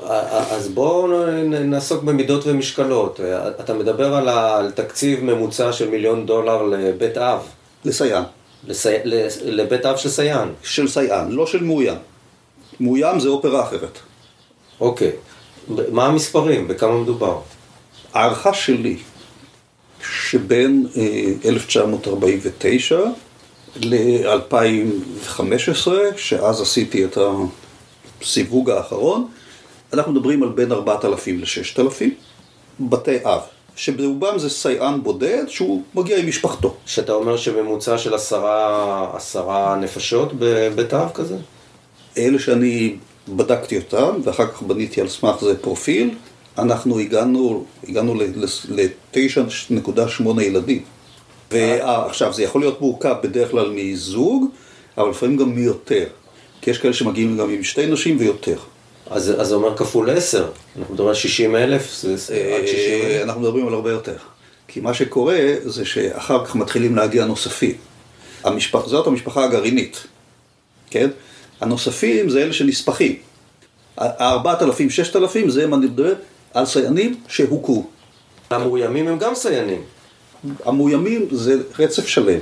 [0.51, 1.07] אז בואו
[1.43, 3.19] נעסוק במידות ומשקלות.
[3.59, 7.39] אתה מדבר על, על תקציב ממוצע של מיליון דולר לבית אב.
[7.85, 8.23] לסייען.
[8.67, 8.95] לסי...
[9.43, 10.49] לבית אב של סייען.
[10.63, 11.97] של סייען, לא של מאוים.
[12.79, 13.99] מאוים זה אופרה אחרת.
[14.79, 15.11] אוקיי.
[15.67, 16.67] מה המספרים?
[16.67, 17.39] בכמה מדובר?
[18.13, 18.97] הערכה שלי,
[20.11, 20.87] שבין
[21.45, 23.01] 1949
[23.75, 25.87] ל-2015,
[26.17, 27.17] שאז עשיתי את
[28.21, 29.27] הסיווג האחרון,
[29.93, 32.03] אנחנו מדברים על בין 4,000 ל-6,000
[32.79, 33.39] בתי אב,
[33.75, 36.75] שברובם זה סייען בודד שהוא מגיע עם משפחתו.
[36.85, 41.37] שאתה אומר שממוצע של עשרה, עשרה נפשות בבית אב כזה?
[42.17, 42.95] אלה שאני
[43.27, 46.15] בדקתי אותם, ואחר כך בניתי על סמך זה פרופיל,
[46.57, 50.83] אנחנו הגענו, הגענו ל-9.8 ילדים.
[51.51, 54.45] ועכשיו, זה יכול להיות מורכב בדרך כלל מזוג,
[54.97, 56.05] אבל לפעמים גם מיותר.
[56.61, 58.57] כי יש כאלה שמגיעים גם עם שתי נשים ויותר.
[59.09, 63.23] אז זה אומר כפול 10, אנחנו מדברים על 60 אלף, זה עד 60 אלף.
[63.23, 64.15] אנחנו מדברים על הרבה יותר.
[64.67, 67.75] כי מה שקורה זה שאחר כך מתחילים להגיע נוספים.
[68.43, 70.03] המשפח, זאת המשפחה הגרעינית.
[70.89, 71.09] כן?
[71.61, 73.15] הנוספים זה אלה שנספחים.
[73.97, 76.13] ה-4,000, 6,000 זה אם אני מדבר
[76.55, 77.85] על סייענים שהוכרו.
[78.49, 79.81] המאוימים הם גם סייענים.
[80.65, 82.39] המאוימים זה רצף שלם.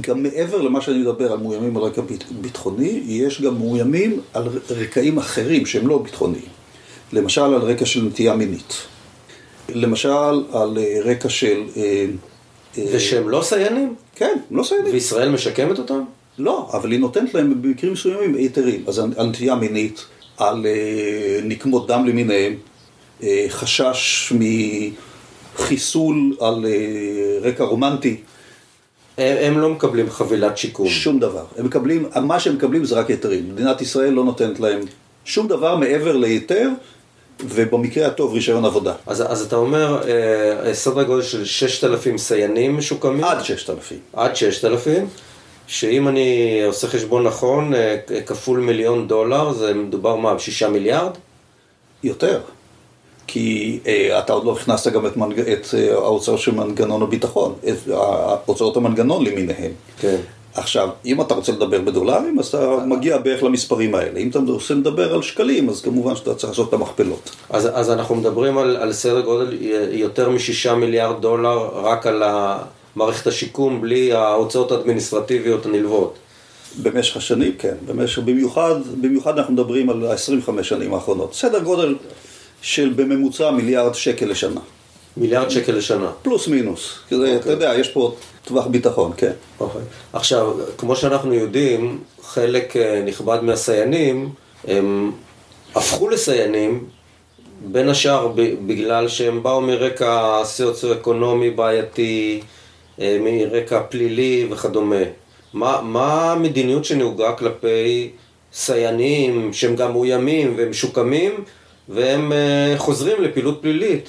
[0.00, 2.02] גם מעבר למה שאני מדבר על מאוימים על רקע
[2.40, 6.44] ביטחוני, יש גם מאוימים על רקעים אחרים שהם לא ביטחוניים.
[7.12, 8.74] למשל על רקע של נטייה מינית.
[9.68, 10.08] למשל
[10.52, 11.62] על אה, רקע של...
[11.76, 12.06] אה,
[12.78, 13.94] אה, ושהם לא סייענים?
[14.16, 14.92] כן, לא סייענים.
[14.92, 16.00] וישראל משקמת אותם?
[16.38, 18.84] לא, אבל היא נותנת להם במקרים מסוימים היתרים.
[18.86, 20.04] אז על נטייה מינית,
[20.36, 20.66] על
[21.44, 22.54] נקמות דם למיניהם,
[23.48, 24.32] חשש
[25.58, 28.16] מחיסול על אה, רקע רומנטי,
[29.18, 30.88] הם, הם לא מקבלים חבילת שיקום.
[30.88, 31.44] שום דבר.
[31.58, 33.48] הם מקבלים, מה שהם מקבלים זה רק היתרים.
[33.48, 34.80] מדינת ישראל לא נותנת להם
[35.24, 36.68] שום דבר מעבר להיתר,
[37.44, 38.94] ובמקרה הטוב רישיון עבודה.
[39.06, 43.24] אז, אז אתה אומר, אה, סדר גודל של 6,000 סייענים משוקמים?
[43.24, 43.98] עד 6,000.
[44.12, 45.06] עד 6,000,
[45.66, 51.12] שאם אני עושה חשבון נכון, אה, כפול מיליון דולר, זה מדובר מה, ב-6 מיליארד?
[52.04, 52.40] יותר.
[53.28, 55.40] כי אה, אתה עוד לא הכנסת גם את, מנג...
[55.40, 59.72] את אה, ההוצאות של מנגנון הביטחון, את אה, הוצאות המנגנון למיניהם.
[60.00, 60.16] כן.
[60.54, 64.20] עכשיו, אם אתה רוצה לדבר בדולרים, אז אתה מגיע בערך למספרים האלה.
[64.20, 67.30] אם אתה רוצה לדבר על שקלים, אז כמובן שאתה צריך לעשות את המכפלות.
[67.50, 69.58] אז, אז אנחנו מדברים על, על סדר גודל
[69.90, 72.22] יותר מ-6 מיליארד דולר רק על
[72.96, 76.18] מערכת השיקום, בלי ההוצאות האדמיניסטרטיביות הנלוות.
[76.82, 77.74] במשך השנים, כן.
[77.86, 81.34] במשך, במיוחד, במיוחד אנחנו מדברים על ה-25 שנים האחרונות.
[81.34, 81.94] סדר גודל
[82.62, 84.60] של בממוצע מיליארד שקל לשנה.
[85.16, 86.10] מיליארד שקל לשנה.
[86.22, 86.98] פלוס מינוס.
[87.08, 89.32] כי זה, אתה יודע, יש פה טווח ביטחון, כן.
[89.60, 89.80] אוקיי.
[90.12, 94.28] עכשיו, כמו שאנחנו יודעים, חלק אה, נכבד מהסייענים,
[94.66, 95.12] הם
[95.74, 96.84] הפכו לסייענים,
[97.66, 98.32] בין השאר
[98.66, 102.40] בגלל שהם באו מרקע סוציו-אקונומי בעייתי,
[103.00, 105.02] אה, מרקע פלילי וכדומה.
[105.52, 108.10] מה, מה המדיניות שנהוגה כלפי
[108.52, 111.44] סייענים שהם גם מאוימים והם משוקמים
[111.88, 114.08] והם אה, חוזרים לפעילות פלילית?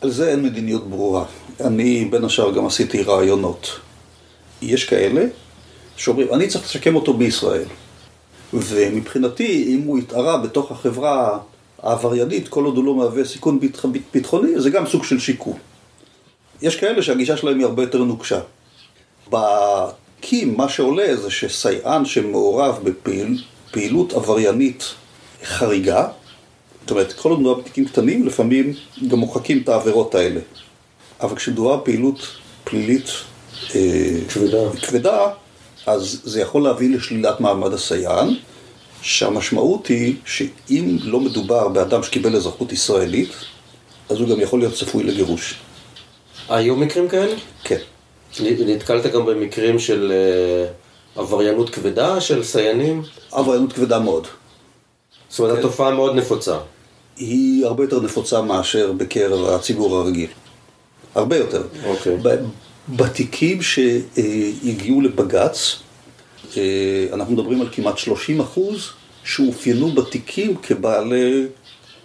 [0.00, 1.24] על זה אין מדיניות ברורה.
[1.60, 3.68] אני בין השאר גם עשיתי רעיונות.
[4.62, 5.24] יש כאלה
[5.96, 7.64] שאומרים, אני צריך לשקם אותו בישראל.
[8.52, 11.38] ומבחינתי, אם הוא התערה בתוך החברה
[11.82, 15.58] העבריינית, כל עוד הוא לא מהווה סיכון ביטח- ביטחוני, זה גם סוג של שיקום.
[16.62, 18.40] יש כאלה שהגישה שלהם היא הרבה יותר נוקשה.
[19.30, 24.84] בקים, מה שעולה זה שסייען שמעורב בפעילות עבריינית
[25.44, 26.08] חריגה,
[26.86, 28.72] זאת אומרת, כל עוד מדובר בתיקים קטנים, לפעמים
[29.08, 30.40] גם מוחקים את העבירות האלה.
[31.20, 32.26] אבל כשמדובר בפעילות
[32.64, 33.04] פלילית
[33.74, 33.80] אה,
[34.28, 34.58] כבדה.
[34.82, 35.28] כבדה,
[35.86, 38.28] אז זה יכול להביא לשלילת מעמד הסייען,
[39.02, 43.32] שהמשמעות היא שאם לא מדובר באדם שקיבל אזרחות ישראלית,
[44.08, 45.54] אז הוא גם יכול להיות צפוי לגירוש.
[46.48, 47.36] היו מקרים כאלה?
[47.64, 47.78] כן.
[48.40, 50.70] נתקלת גם במקרים של אה,
[51.22, 53.02] עבריינות כבדה של סייענים?
[53.32, 54.26] עבריינות כבדה מאוד.
[55.28, 55.58] זאת אומרת, כן.
[55.58, 56.58] התופעה מאוד נפוצה.
[57.16, 60.30] היא הרבה יותר נפוצה מאשר בקרב הציבור הרגיל.
[61.14, 61.62] הרבה יותר.
[61.86, 62.16] אוקיי.
[62.22, 62.36] ב-
[62.88, 65.76] בתיקים שהגיעו לבג"ץ,
[66.56, 66.62] אה,
[67.12, 68.88] אנחנו מדברים על כמעט 30 אחוז
[69.24, 71.46] שאופיינו בתיקים כבעלי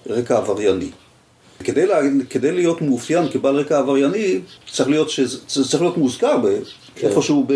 [0.09, 0.89] רקע עברייני.
[1.63, 4.39] כדי, לה, כדי להיות מאופיין כבעל רקע עברייני,
[4.71, 6.47] צריך להיות, שזה, זה צריך להיות מוזכר ב,
[6.95, 7.07] כן.
[7.07, 7.53] איפשהו ב,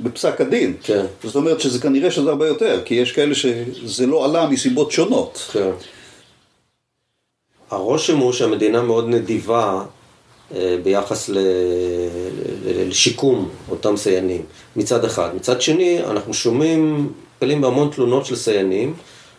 [0.00, 0.74] בפסק הדין.
[0.82, 1.04] כן.
[1.24, 5.48] זאת אומרת שזה כנראה שזה הרבה יותר, כי יש כאלה שזה לא עלה מסיבות שונות.
[5.52, 5.70] כן.
[7.70, 9.82] הרושם הוא שהמדינה מאוד נדיבה
[10.54, 11.30] אה, ביחס
[12.64, 14.42] לשיקום אותם סייענים,
[14.76, 15.28] מצד אחד.
[15.36, 18.94] מצד שני, אנחנו שומעים, נתקלים בהמון תלונות של סייענים,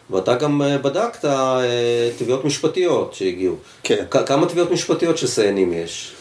[0.09, 1.61] ואתה גם אה, בדקת אה,
[2.17, 3.55] תביעות משפטיות שהגיעו.
[3.83, 4.05] כן.
[4.11, 6.11] כ- כמה תביעות משפטיות של סייענים יש?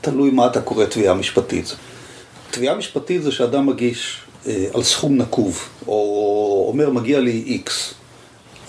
[0.00, 1.74] תלוי מה אתה קורא תביעה משפטית.
[2.50, 7.94] תביעה משפטית זה שאדם מגיש אה, על סכום נקוב, או אומר מגיע לי איקס.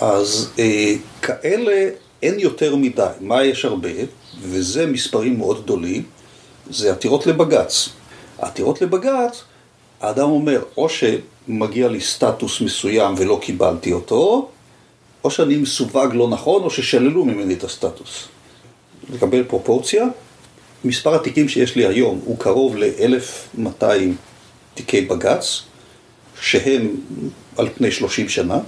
[0.00, 1.88] אז אה, כאלה
[2.22, 3.06] אין יותר מדי.
[3.20, 3.88] מה יש הרבה,
[4.40, 6.02] וזה מספרים מאוד גדולים,
[6.70, 7.88] זה עתירות לבג"ץ.
[8.38, 9.42] העתירות לבג"ץ,
[10.00, 14.48] האדם אומר, או שמגיע לי סטטוס מסוים ולא קיבלתי אותו,
[15.24, 18.28] או שאני מסווג לא נכון, או ששללו ממני את הסטטוס.
[19.12, 20.06] לקבל פרופורציה,
[20.84, 23.84] מספר התיקים שיש לי היום הוא קרוב ל-1200
[24.74, 25.62] תיקי בג"ץ,
[26.40, 26.96] שהם
[27.56, 28.58] על פני 30 שנה.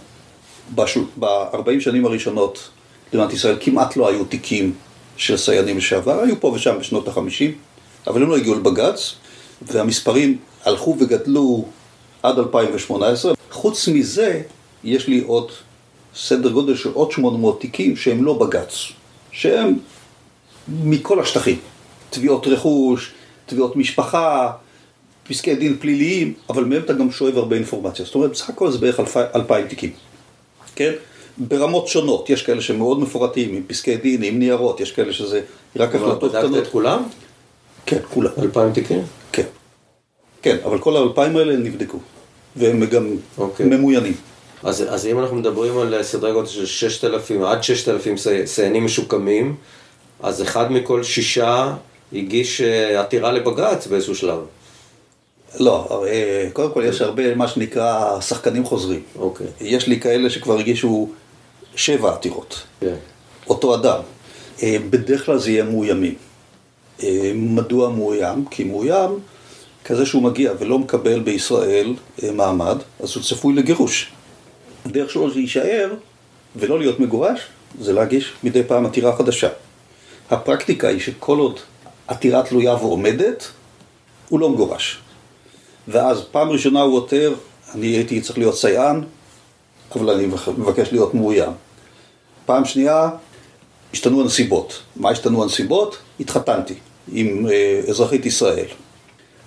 [0.75, 2.71] ב-40 שנים הראשונות
[3.13, 4.75] למדינת ישראל כמעט לא היו תיקים
[5.17, 7.45] של סייענים לשעבר, היו פה ושם בשנות ה-50,
[8.07, 9.15] אבל הם לא הגיעו לבג"ץ,
[9.63, 11.65] והמספרים הלכו וגדלו
[12.23, 13.33] עד 2018.
[13.51, 14.43] חוץ מזה,
[14.85, 15.53] יש לי עוד
[16.15, 18.75] סדר גודל של עוד 800 תיקים שהם לא בג"ץ,
[19.33, 19.79] שהם
[20.69, 21.59] מכל השטחים.
[22.11, 23.13] תביעות רכוש,
[23.47, 24.53] תביעות משפחה,
[25.29, 28.05] פסקי דין פליליים, אבל מהם אתה גם שואב הרבה אינפורמציה.
[28.05, 29.93] זאת אומרת, בסך הכל זה בערך אלפי, אלפיים תיקים,
[30.75, 30.93] כן?
[31.39, 35.41] ברמות שונות, יש כאלה שמאוד מפורטים, עם פסקי דין, עם ניירות, יש כאלה שזה
[35.77, 36.59] רק החלטות בדקת קטנות.
[36.67, 37.03] את כולם?
[37.87, 38.31] כן, כולם.
[38.43, 39.03] אלפיים תיקים?
[39.33, 39.43] כן.
[40.43, 41.99] כן, אבל כל האלפיים האלה נבדקו,
[42.57, 43.67] והם גם אוקיי.
[43.67, 44.15] ממוינים.
[44.63, 49.55] אז, אז אם אנחנו מדברים על סדרי גודל של 6,000 עד 6,000 סי- סיינים משוקמים,
[50.23, 51.75] אז אחד מכל שישה
[52.13, 54.39] הגיש אה, עתירה לבג"ץ באיזשהו שלב.
[55.61, 56.11] לא, הרי,
[56.53, 59.01] קודם כל יש הרבה מה שנקרא שחקנים חוזרים.
[59.19, 59.47] אוקיי.
[59.61, 61.09] יש לי כאלה שכבר הגישו
[61.77, 62.63] שבע עתירות.
[62.81, 62.95] כן.
[63.49, 64.01] אותו אדם.
[64.63, 66.15] אה, בדרך כלל זה יהיה מאוימים.
[67.03, 68.45] אה, מדוע מאוים?
[68.51, 69.11] כי מאוים,
[69.85, 74.11] כזה שהוא מגיע ולא מקבל בישראל אה, מעמד, אז הוא צפוי לגירוש.
[74.87, 75.95] הדרך שלו להישאר
[76.57, 77.41] ולא להיות מגורש,
[77.81, 79.49] זה להגיש מדי פעם עתירה חדשה.
[80.31, 81.61] הפרקטיקה היא שכל עוד
[82.07, 83.49] עתירה תלויה ועומדת,
[84.29, 84.99] הוא לא מגורש.
[85.89, 87.35] ואז פעם ראשונה הוא עותר,
[87.75, 89.03] אני הייתי צריך להיות סייען,
[89.97, 90.27] אבל אני
[90.59, 91.53] מבקש להיות מאוים.
[92.47, 93.11] פעם שנייה,
[93.93, 94.83] השתנו הנסיבות.
[94.97, 95.97] מה השתנו הנסיבות?
[96.21, 96.75] התחתנתי
[97.13, 98.67] עם אה, אזרחית ישראל.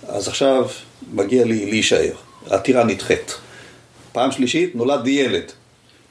[0.08, 0.68] אז עכשיו
[1.12, 2.12] מגיע לי להישאר.
[2.50, 3.34] העתירה נדחית.
[4.12, 5.52] פעם שלישית, נולד לי ילד.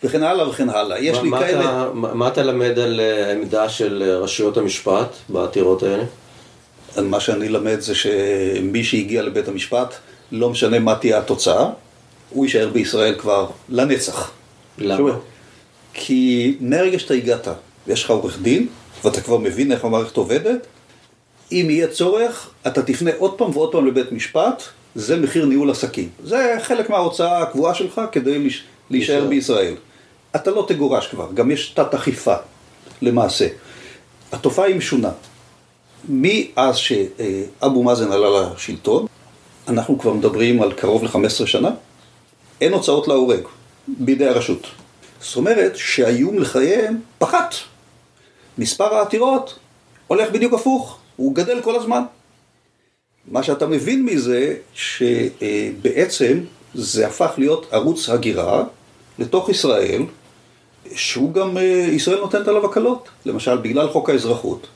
[0.04, 1.00] וכן הלאה וכן הלאה.
[1.00, 1.60] יש מה, לי מה כאלה...
[1.60, 6.04] אתה, מה, מה אתה למד על אה, העמדה של אה, רשויות המשפט בעתירות האלה?
[7.02, 9.94] מה שאני למד זה שמי שהגיע לבית המשפט,
[10.32, 11.70] לא משנה מה תהיה התוצאה,
[12.34, 14.32] הוא יישאר בישראל כבר לנצח.
[14.78, 15.12] למה?
[15.94, 17.48] כי מהרגע שאתה הגעת
[17.88, 18.68] ויש לך עורך דין,
[19.04, 20.68] ואתה כבר מבין איך המערכת עובדת,
[21.52, 24.64] אם יהיה צורך, אתה תפנה עוד פעם ועוד פעם לבית משפט,
[24.96, 26.10] זה מחיר ניהול עסקים.
[26.24, 29.28] זה חלק מההוצאה הקבועה שלך כדי להיש- להישאר להישאר.
[29.30, 29.74] בישראל.
[30.36, 32.36] אתה לא תגורש כבר, גם יש תת אכיפה,
[33.02, 33.48] למעשה.
[34.32, 35.10] התופעה היא משונה.
[36.10, 39.06] מאז שאבו מאזן עלה לשלטון,
[39.68, 41.70] אנחנו כבר מדברים על קרוב ל-15 שנה,
[42.62, 43.40] אין הוצאות להורג
[43.88, 44.68] בידי הרשות.
[45.22, 47.56] זאת אומרת שהאיום לחייהם פחת.
[48.58, 49.60] מספר העתירות
[50.08, 52.04] הולך בדיוק הפוך, הוא גדל כל הזמן.
[53.28, 56.40] מה שאתה מבין מזה, שבעצם
[56.74, 58.64] זה הפך להיות ערוץ הגירה
[59.20, 60.02] לתוך ישראל,
[60.96, 63.10] שהוא גם, אה, ישראל נותנת עליו הקלות.
[63.26, 64.68] למשל, בגלל חוק האזרחות,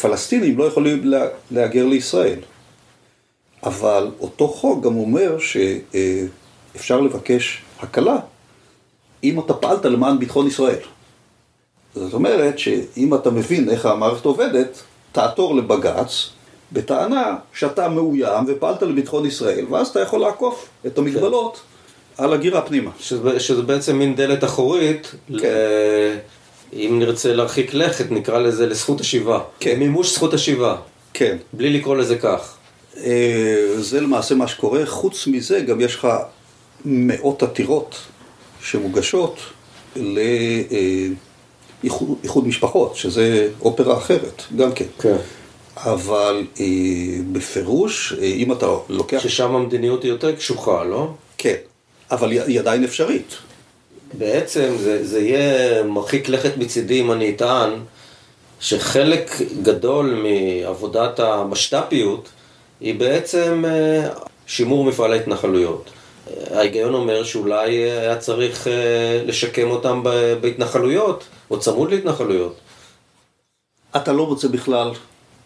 [0.00, 2.38] פלסטינים לא יכולים לה- להגר לישראל.
[3.62, 5.36] אבל אותו חוק גם אומר
[6.76, 8.16] שאפשר לבקש הקלה
[9.24, 10.78] אם אתה פעלת למען ביטחון ישראל.
[11.94, 16.28] זאת אומרת שאם אתה מבין איך המערכת עובדת, תעתור לבג"ץ
[16.72, 21.60] בטענה שאתה מאוים ופעלת לביטחון ישראל, ואז אתה יכול לעקוף את המגבלות
[22.18, 22.90] על הגירה פנימה.
[23.00, 25.44] שזה, שזה בעצם מין דלת אחורית, ל...
[26.72, 29.40] אם נרצה להרחיק לכת, נקרא לזה לזכות השיבה.
[29.60, 29.78] כן.
[29.78, 30.76] מימוש זכות השיבה,
[31.14, 31.36] כן.
[31.52, 32.56] בלי לקרוא לזה כך.
[32.96, 34.86] אה, זה למעשה מה שקורה.
[34.86, 36.08] חוץ מזה, גם יש לך
[36.86, 37.96] מאות עתירות
[38.62, 39.40] שמוגשות
[41.84, 44.84] לאיחוד משפחות, שזה אופרה אחרת, גם כן.
[44.98, 45.16] כן.
[45.76, 46.64] אבל אה,
[47.32, 49.18] בפירוש, אה, אם אתה לוקח...
[49.18, 51.10] ששם המדיניות היא יותר קשוחה, לא?
[51.38, 51.56] כן,
[52.10, 53.36] אבל היא עדיין אפשרית.
[54.12, 57.70] בעצם זה, זה יהיה מרחיק לכת מצידי אם אני אטען
[58.60, 59.30] שחלק
[59.62, 62.28] גדול מעבודת המשת"פיות
[62.80, 64.08] היא בעצם אה,
[64.46, 65.90] שימור מפעל ההתנחלויות.
[66.50, 70.02] ההיגיון אומר שאולי אה, היה צריך אה, לשקם אותם
[70.40, 72.56] בהתנחלויות, או צמוד להתנחלויות.
[73.96, 74.90] אתה לא מוצא בכלל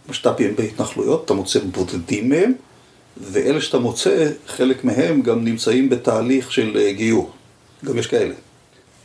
[0.09, 2.53] משת"פים בהתנחלויות, אתה מוצא בודדים מהם,
[3.17, 7.31] ואלה שאתה מוצא, חלק מהם גם נמצאים בתהליך של אה, גיור.
[7.85, 8.35] גם יש כאלה.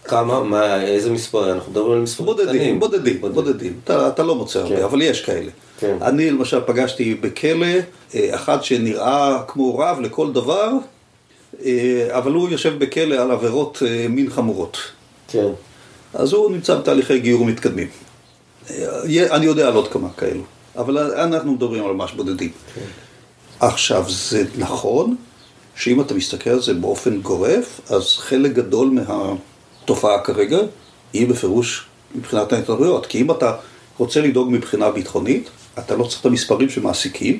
[0.04, 2.80] כמה, מה, איזה מספר, אנחנו מדברים על מספרים בודדים, קטנים.
[2.80, 3.80] בודדים, בודדים.
[3.84, 4.84] אתה, אתה לא מוצא הרבה, כן.
[4.84, 5.52] אבל יש כאלה.
[5.80, 5.98] כן.
[6.02, 7.68] אני למשל פגשתי בכלא
[8.16, 10.70] אחד שנראה כמו רב לכל דבר,
[12.12, 14.78] אבל הוא יושב בכלא על עבירות אה, מין חמורות.
[15.28, 15.48] כן.
[16.14, 17.88] אז הוא נמצא בתהליכי גיור מתקדמים.
[18.70, 20.44] אה, אני יודע על עוד כמה כאלו,
[20.78, 22.52] אבל אנחנו מדברים על ממש בודדים.
[23.60, 25.16] עכשיו, זה נכון
[25.76, 30.60] שאם אתה מסתכל על זה באופן גורף, אז חלק גדול מהתופעה כרגע
[31.14, 33.06] היא בפירוש מבחינת ההתנהלויות.
[33.06, 33.56] כי אם אתה
[33.98, 35.50] רוצה לדאוג מבחינה ביטחונית,
[35.80, 37.40] אתה לא צריך את המספרים שמעסיקים,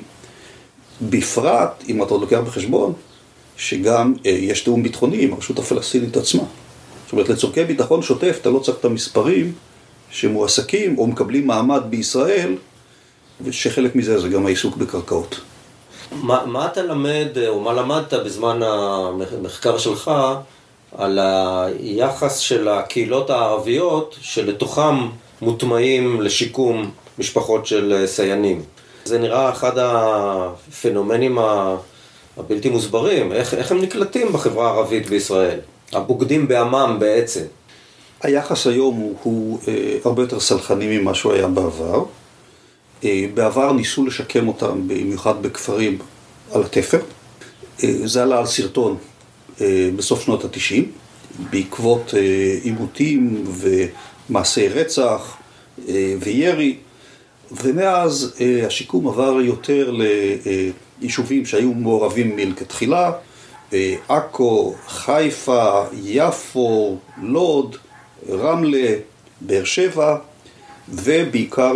[1.02, 2.92] בפרט אם אתה לוקח בחשבון
[3.56, 6.42] שגם אה, יש תיאום ביטחוני עם הרשות הפלסטינית עצמה.
[7.04, 9.52] זאת אומרת, לצורכי ביטחון שוטף אתה לא צריך את המספרים
[10.10, 12.56] שמועסקים או מקבלים מעמד בישראל,
[13.40, 15.40] ושחלק מזה זה גם העיסוק בקרקעות.
[16.12, 20.10] מה, מה אתה למד, או מה למדת בזמן המחקר שלך,
[20.98, 25.08] על היחס של הקהילות הערביות שלתוכם
[25.42, 28.62] מוטמעים לשיקום משפחות של סיינים?
[29.04, 31.38] זה נראה אחד הפנומנים
[32.36, 35.58] הבלתי מוסברים, איך, איך הם נקלטים בחברה הערבית בישראל?
[35.92, 37.44] הבוגדים בעמם בעצם.
[38.22, 42.04] היחס היום הוא, הוא אה, הרבה יותר סלחני ממה שהוא היה בעבר.
[43.04, 45.98] אה, בעבר ניסו לשקם אותם, במיוחד בכפרים
[46.52, 47.00] על התפר.
[47.84, 48.96] אה, זה עלה על סרטון
[49.60, 50.90] אה, בסוף שנות התשעים,
[51.50, 53.44] בעקבות אה, עימותים
[54.28, 55.36] ומעשי רצח
[55.88, 56.76] אה, וירי,
[57.50, 59.94] ומאז אה, השיקום עבר יותר
[61.00, 63.12] ליישובים שהיו מעורבים מלכתחילה,
[63.72, 67.76] אה, עכו, חיפה, יפו, לוד,
[68.30, 68.94] רמלה,
[69.40, 70.16] באר שבע,
[70.88, 71.72] ובעיקר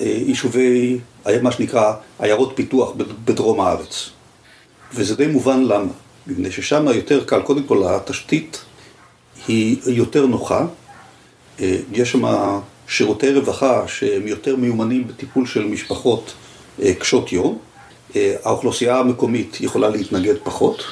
[0.00, 0.98] ליישובי,
[1.42, 2.92] מה שנקרא עיירות פיתוח
[3.24, 4.10] בדרום הארץ.
[4.94, 5.92] וזה די מובן למה,
[6.26, 8.60] מפני ששם יותר קל, קודם כל התשתית
[9.48, 10.66] היא יותר נוחה,
[11.92, 12.24] יש שם
[12.88, 16.34] שירותי רווחה שהם יותר מיומנים בטיפול של משפחות
[16.82, 17.65] אה, קשות יום, אה,
[18.42, 20.84] האוכלוסייה המקומית יכולה להתנגד פחות.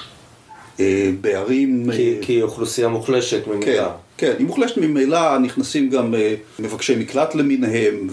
[0.80, 1.90] אה, בערים...
[1.96, 3.64] כי, כי אוכלוסייה מוחלשת ממילא.
[3.64, 3.84] כן,
[4.16, 6.14] כן, היא מוחלשת ממילא, נכנסים גם
[6.58, 8.08] מבקשי מקלט למיניהם,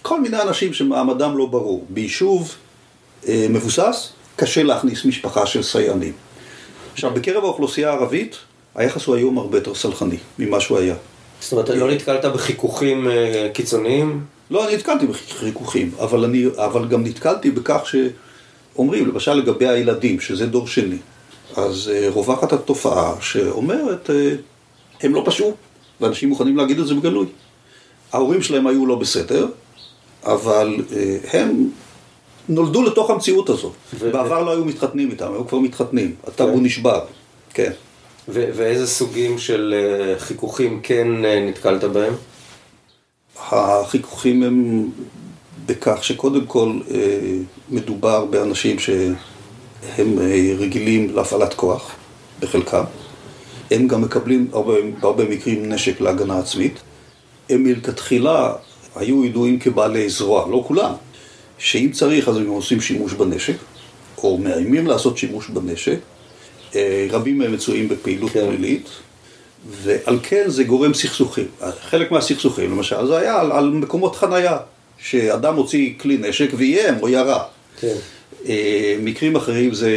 [0.00, 1.84] וכל מיני אנשים שמעמדם לא ברור.
[1.88, 2.54] ביישוב
[3.28, 6.12] מבוסס, קשה להכניס משפחה של סייענים.
[6.92, 8.36] עכשיו, בקרב האוכלוסייה הערבית,
[8.74, 10.94] היחס הוא היום הרבה יותר סלחני ממה שהוא היה.
[11.40, 13.08] זאת אומרת, לא נתקלת בחיכוכים
[13.52, 14.35] קיצוניים?
[14.50, 17.80] לא, אני נתקלתי בחיכוכים, אבל, אני, אבל גם נתקלתי בכך
[18.74, 20.96] שאומרים, למשל לגבי הילדים, שזה דור שני,
[21.56, 24.10] אז רווחת התופעה שאומרת,
[25.02, 25.54] הם לא פשעו,
[26.00, 27.26] ואנשים מוכנים להגיד את זה בגלוי.
[28.12, 29.46] ההורים שלהם היו לא בסדר,
[30.24, 30.76] אבל
[31.32, 31.70] הם
[32.48, 33.72] נולדו לתוך המציאות הזו.
[33.94, 37.00] ו- בעבר לא היו מתחתנים איתם, היו כבר מתחתנים, הטאבו נשבר,
[37.54, 37.72] כן.
[38.28, 39.74] ו- ואיזה סוגים של
[40.18, 41.08] חיכוכים כן
[41.48, 42.14] נתקלת בהם?
[43.40, 44.88] החיכוכים הם
[45.66, 46.78] בכך שקודם כל
[47.70, 50.18] מדובר באנשים שהם
[50.58, 51.90] רגילים להפעלת כוח,
[52.40, 52.84] בחלקם.
[53.70, 56.72] הם גם מקבלים הרבה, בהרבה מקרים נשק להגנה עצמית.
[57.50, 58.52] הם מלכתחילה
[58.96, 60.92] היו ידועים כבעלי זרוע, לא כולם,
[61.58, 63.56] שאם צריך אז הם עושים שימוש בנשק,
[64.18, 65.98] או מאיימים לעשות שימוש בנשק.
[67.10, 68.46] רבים מהם מצויים בפעילות כן.
[68.46, 68.88] פלילית,
[69.70, 71.46] ועל כן זה גורם סכסוכים.
[71.82, 74.56] חלק מהסכסוכים, למשל, זה היה על, על מקומות חנייה,
[74.98, 77.44] שאדם הוציא כלי נשק ואיים או ירה.
[77.80, 77.96] כן.
[79.02, 79.96] מקרים אחרים זה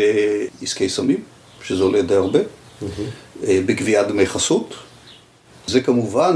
[0.62, 1.24] עסקי סמים,
[1.64, 2.86] שזה עולה די הרבה, mm-hmm.
[3.42, 4.74] בגביית דמי חסות.
[5.68, 6.36] זה כמובן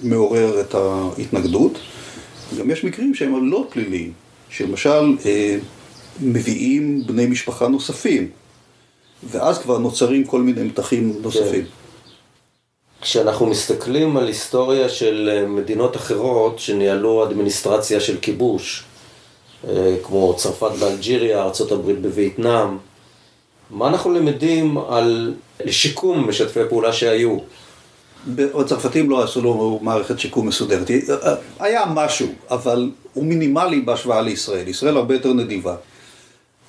[0.00, 1.78] שמעורר את ההתנגדות.
[2.58, 4.12] גם יש מקרים שהם לא פליליים,
[4.50, 5.16] שלמשל
[6.20, 8.28] מביאים בני משפחה נוספים.
[9.24, 11.64] ואז כבר נוצרים כל מיני מתחים נוספים.
[11.64, 11.70] כן.
[13.00, 18.84] כשאנחנו מסתכלים על היסטוריה של מדינות אחרות שניהלו אדמיניסטרציה של כיבוש,
[20.02, 22.76] כמו צרפת באלג'יריה, ארה"ב בווייטנאם,
[23.70, 25.34] מה אנחנו למדים על
[25.66, 27.36] שיקום משתפי פעולה שהיו?
[28.54, 30.90] הצרפתים לא עשו לו מערכת שיקום מסודרת.
[31.60, 34.68] היה משהו, אבל הוא מינימלי בהשוואה לישראל.
[34.68, 35.76] ישראל הרבה יותר נדיבה.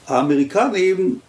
[0.08, 1.20] האמריקנים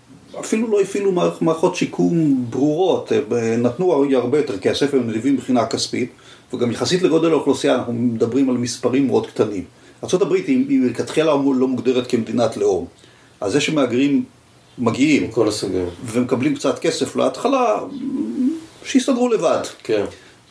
[0.40, 3.12] אפילו לא הפעילו מערכות שיקום ברורות,
[3.58, 6.10] נתנו הרבה יותר כסף, הם נדיבים מבחינה כספית,
[6.54, 9.64] וגם יחסית לגודל האוכלוסייה אנחנו מדברים על מספרים מאוד קטנים.
[10.04, 12.86] ארה"ב היא מלכתחילה לא מוגדרת כמדינת לאום,
[13.40, 14.24] אז זה שמהגרים
[14.78, 17.76] מגיעים, מכל הסוגים, ומקבלים קצת כסף להתחלה,
[18.84, 19.62] שיסתדרו לבד.
[19.82, 20.04] כן.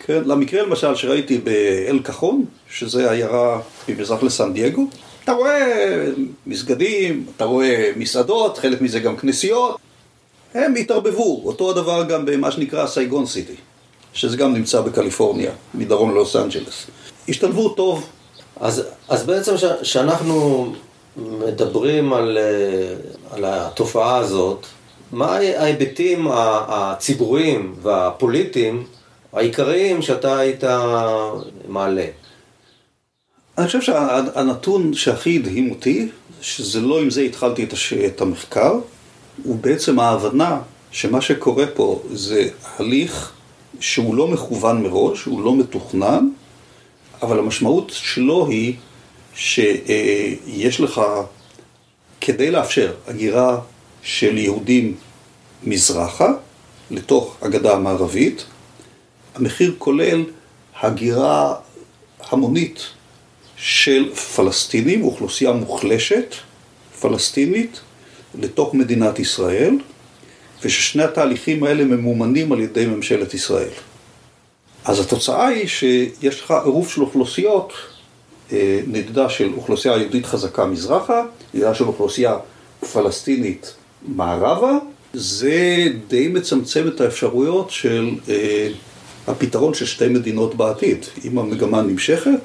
[0.05, 4.88] כן, למקרה למשל שראיתי באל קחון, שזה עיירה ממזרח לסן דייגו,
[5.28, 6.05] אתה רואה
[6.45, 9.78] מסגדים, אתה רואה מסעדות, חלק מזה גם כנסיות,
[10.53, 13.55] הם התערבבו, אותו הדבר גם במה שנקרא סייגון סיטי,
[14.13, 16.88] שזה גם נמצא בקליפורניה, מדרום ללוס אנג'לס.
[17.30, 18.09] השתלבו טוב.
[18.59, 20.67] אז, אז בעצם כשאנחנו
[21.17, 22.38] מדברים על,
[23.32, 24.65] על התופעה הזאת,
[25.11, 28.84] מה ההיבטים הציבוריים והפוליטיים
[29.34, 30.63] העיקריים שאתה היית
[31.67, 32.05] מעלה?
[33.57, 36.07] אני חושב שהנתון שהכי הדהים אותי,
[36.41, 37.93] שזה לא עם זה התחלתי את, הש...
[37.93, 38.73] את המחקר,
[39.43, 40.59] הוא בעצם ההבנה
[40.91, 43.31] שמה שקורה פה זה הליך
[43.79, 46.29] שהוא לא מכוון מראש, הוא לא מתוכנן,
[47.21, 48.75] אבל המשמעות שלו היא
[49.35, 51.01] שיש לך,
[52.21, 53.59] כדי לאפשר הגירה
[54.01, 54.95] של יהודים
[55.63, 56.33] מזרחה
[56.91, 58.45] לתוך הגדה המערבית,
[59.35, 60.23] המחיר כולל
[60.81, 61.55] הגירה
[62.19, 62.96] המונית
[63.57, 66.35] של פלסטינים, אוכלוסייה מוחלשת,
[67.01, 67.79] פלסטינית,
[68.39, 69.75] לתוך מדינת ישראל,
[70.63, 73.69] וששני התהליכים האלה ממומנים על ידי ממשלת ישראל.
[74.85, 77.73] אז התוצאה היא שיש לך עירוב של אוכלוסיות
[78.51, 82.37] אה, נדידה של אוכלוסייה יהודית חזקה מזרחה, נדידה של אוכלוסייה
[82.93, 83.73] פלסטינית
[84.07, 84.71] מערבה,
[85.13, 88.69] זה די מצמצם את האפשרויות של אה,
[89.27, 91.05] הפתרון של שתי מדינות בעתיד.
[91.25, 92.39] אם המגמה נמשכת,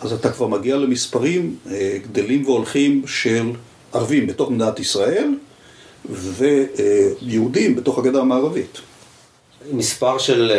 [0.00, 3.50] אז אתה כבר מגיע למספרים אה, גדלים והולכים של
[3.92, 5.34] ערבים בתוך מדינת ישראל
[6.08, 8.78] ויהודים בתוך הגדה המערבית.
[9.72, 10.52] מספר של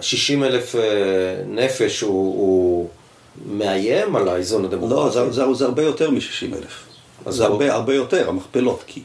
[0.00, 0.74] 60 אלף
[1.48, 2.88] נפש הוא, הוא
[3.46, 4.94] מאיים על האיזון הדמוקרטי?
[4.94, 6.84] לא, זה, זה, זה הרבה יותר מ-60 אלף.
[7.28, 7.52] זה בוא...
[7.52, 8.82] הרבה, הרבה יותר, המכפלות.
[8.86, 9.02] כי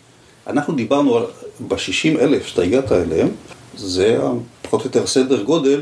[0.48, 1.24] אנחנו דיברנו על,
[1.68, 3.30] ב-60 אלף שאתה הגעת אליהם,
[3.78, 4.18] זה
[4.62, 5.82] פחות או יותר סדר גודל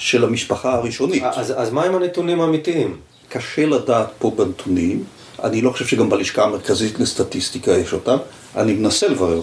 [0.00, 1.22] של המשפחה הראשונית.
[1.22, 2.96] אז, אז מה עם הנתונים האמיתיים?
[3.28, 5.04] קשה לדעת פה בנתונים,
[5.42, 8.16] אני לא חושב שגם בלשכה המרכזית לסטטיסטיקה יש אותם,
[8.56, 9.42] אני מנסה לברר,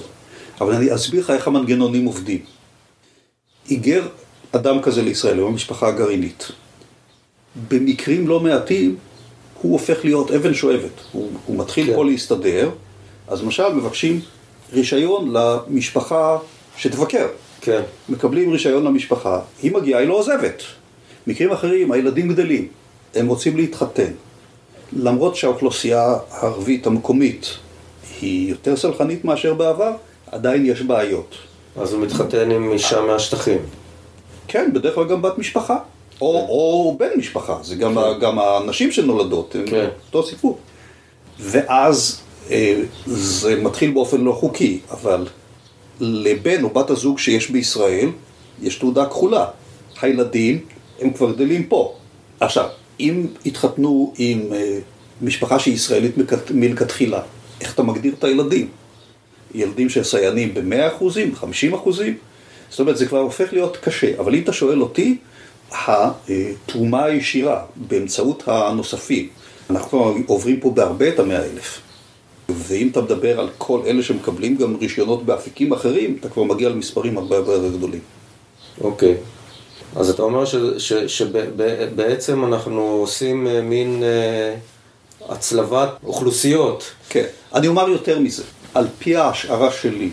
[0.61, 2.39] אבל אני אסביר לך איך המנגנונים עובדים.
[3.67, 4.07] היגר
[4.51, 6.47] אדם כזה לישראל, עם המשפחה הגרעינית.
[7.69, 8.95] במקרים לא מעטים
[9.61, 11.95] הוא הופך להיות אבן שואבת, הוא, הוא מתחיל כן.
[11.95, 12.69] פה להסתדר,
[13.27, 14.21] אז למשל מבקשים
[14.73, 16.37] רישיון למשפחה
[16.77, 17.27] שתבקר.
[17.67, 17.81] כן.
[18.09, 20.63] מקבלים רישיון למשפחה, היא מגיעה, היא לא עוזבת.
[21.27, 22.67] מקרים אחרים, הילדים גדלים,
[23.15, 24.11] הם רוצים להתחתן.
[24.93, 27.47] למרות שהאוכלוסייה הערבית המקומית
[28.21, 29.91] היא יותר סלחנית מאשר בעבר,
[30.31, 31.35] עדיין יש בעיות.
[31.81, 33.57] אז הוא מתחתן עם אישה מהשטחים.
[34.47, 35.77] כן, בדרך כלל גם בת משפחה.
[36.21, 36.45] או, כן.
[36.49, 38.19] או בן משפחה, זה גם, כן.
[38.19, 39.87] גם הנשים שנולדות, כן.
[40.05, 40.57] אותו סיפור.
[41.39, 45.27] ואז אה, זה מתחיל באופן לא חוקי, אבל
[45.99, 48.09] לבן או בת הזוג שיש בישראל,
[48.61, 49.45] יש תעודה כחולה.
[50.01, 50.59] הילדים,
[50.99, 51.93] הם כבר גדלים פה.
[52.39, 52.69] עכשיו,
[52.99, 54.79] אם התחתנו עם אה,
[55.21, 56.15] משפחה שהיא ישראלית
[56.51, 57.21] מלכתחילה,
[57.61, 58.69] איך אתה מגדיר את הילדים?
[59.55, 62.17] ילדים של סייענים ב-100 אחוזים, 50 אחוזים?
[62.69, 64.19] זאת אומרת, זה כבר הופך להיות קשה.
[64.19, 65.17] אבל אם אתה שואל אותי,
[65.71, 69.27] התרומה הישירה באמצעות הנוספים,
[69.69, 71.81] אנחנו עוברים פה בהרבה את המאה אלף.
[72.49, 77.17] ואם אתה מדבר על כל אלה שמקבלים גם רישיונות באפיקים אחרים, אתה כבר מגיע למספרים
[77.17, 78.01] הרבה הרבה יותר גדולים.
[78.81, 79.13] אוקיי.
[79.13, 79.99] Okay.
[79.99, 80.43] אז אתה אומר
[81.07, 84.55] שבעצם אנחנו עושים אה, מין אה,
[85.29, 86.91] הצלבת אוכלוסיות.
[87.09, 87.25] כן.
[87.53, 88.43] אני אומר יותר מזה.
[88.73, 90.09] על פי ההשערה שלי,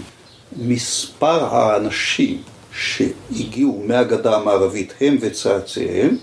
[0.57, 6.17] מספר האנשים שהגיעו מהגדה המערבית, הם וצאצאיהם,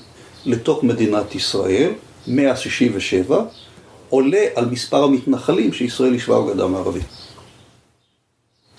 [0.45, 1.91] לתוך מדינת ישראל,
[2.27, 3.43] 167,
[4.11, 7.03] עולה על מספר המתנחלים שישראל ישבה בגדה המערבית.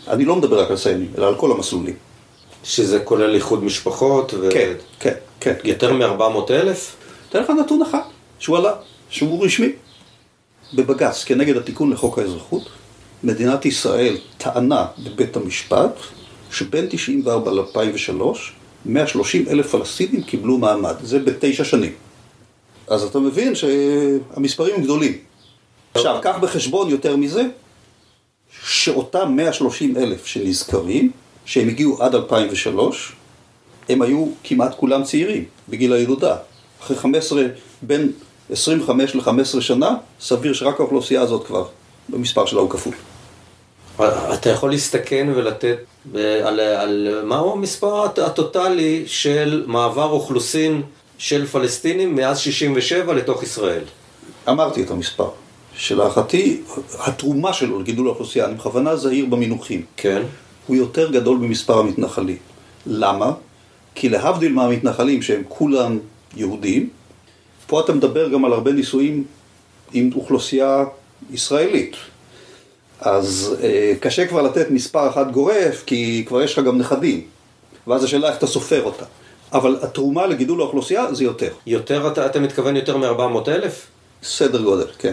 [0.08, 1.94] אני לא מדבר רק על סיינים, אלא על כל המסלולים.
[2.64, 4.34] שזה כולל איחוד משפחות?
[4.34, 4.48] ו...
[4.52, 5.54] כן, כן, כן.
[5.64, 6.96] יותר מ-400 אלף?
[7.28, 8.00] אתן לך נתון אחד,
[8.38, 8.72] שהוא עלה,
[9.10, 9.72] שהוא רשמי.
[10.74, 12.68] בבג"ץ, כנגד התיקון לחוק האזרחות,
[13.24, 15.94] מדינת ישראל טענה בבית המשפט
[16.50, 18.22] שבין 94 ל-2003,
[18.86, 20.94] 130 אלף פלסטינים קיבלו מעמד.
[21.02, 21.92] זה בתשע שנים.
[22.86, 25.18] אז אתה מבין שהמספרים גדולים.
[25.94, 27.42] עכשיו, קח בחשבון יותר מזה,
[28.64, 31.10] שאותם 130 אלף שנזכרים,
[31.44, 33.12] שהם הגיעו עד 2003,
[33.88, 36.36] הם היו כמעט כולם צעירים, בגיל הילודה.
[36.82, 37.42] אחרי 15,
[37.82, 38.12] בין
[38.50, 41.64] 25 ל-15 שנה, סביר שרק האוכלוסייה הזאת כבר,
[42.08, 42.94] במספר שלה הוא כפול.
[44.34, 45.76] אתה יכול להסתכן ולתת
[46.14, 50.82] על, על מהו המספר הטוטלי של מעבר אוכלוסין
[51.22, 53.84] של פלסטינים מאז 67' לתוך ישראל?
[54.48, 55.30] אמרתי את המספר.
[55.76, 56.60] שלהערכתי,
[56.98, 60.22] התרומה שלו לגידול האוכלוסייה, אני בכוונה זהיר במינוחים, כן.
[60.66, 62.36] הוא יותר גדול ממספר המתנחלים.
[62.86, 63.32] למה?
[63.94, 65.98] כי להבדיל מהמתנחלים שהם כולם
[66.36, 66.88] יהודים,
[67.66, 69.24] פה אתה מדבר גם על הרבה נישואים
[69.92, 70.84] עם אוכלוסייה
[71.30, 71.96] ישראלית.
[73.00, 77.26] אז אה, קשה כבר לתת מספר אחד גורף, כי כבר יש לך גם נכדים.
[77.86, 79.04] ואז השאלה איך אתה סופר אותה.
[79.52, 81.52] אבל התרומה לגידול האוכלוסייה זה יותר.
[81.66, 83.86] יותר, אתה, אתה מתכוון יותר מ-400 אלף?
[84.22, 85.12] סדר גודל, כן.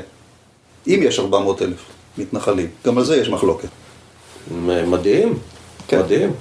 [0.88, 1.80] אם יש 400 אלף
[2.18, 3.68] מתנחלים, גם על זה יש מחלוקת.
[4.88, 5.40] מדהים,
[5.88, 6.00] כן.
[6.00, 6.34] מדהים.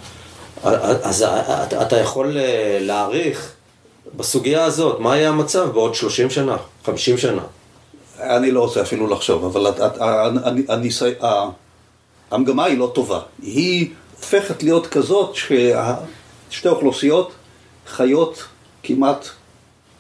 [0.63, 1.23] אז
[1.83, 3.53] אתה יכול אה, להעריך
[4.17, 7.43] בסוגיה הזאת, מה יהיה המצב בעוד 30 שנה, 50 שנה?
[8.21, 9.73] אני לא רוצה אפילו לחשוב, אבל
[10.69, 11.05] הניסי...
[12.31, 13.21] המגמה היא לא טובה.
[13.43, 17.33] היא הופכת להיות כזאת ששתי אוכלוסיות
[17.89, 18.45] חיות
[18.83, 19.29] כמעט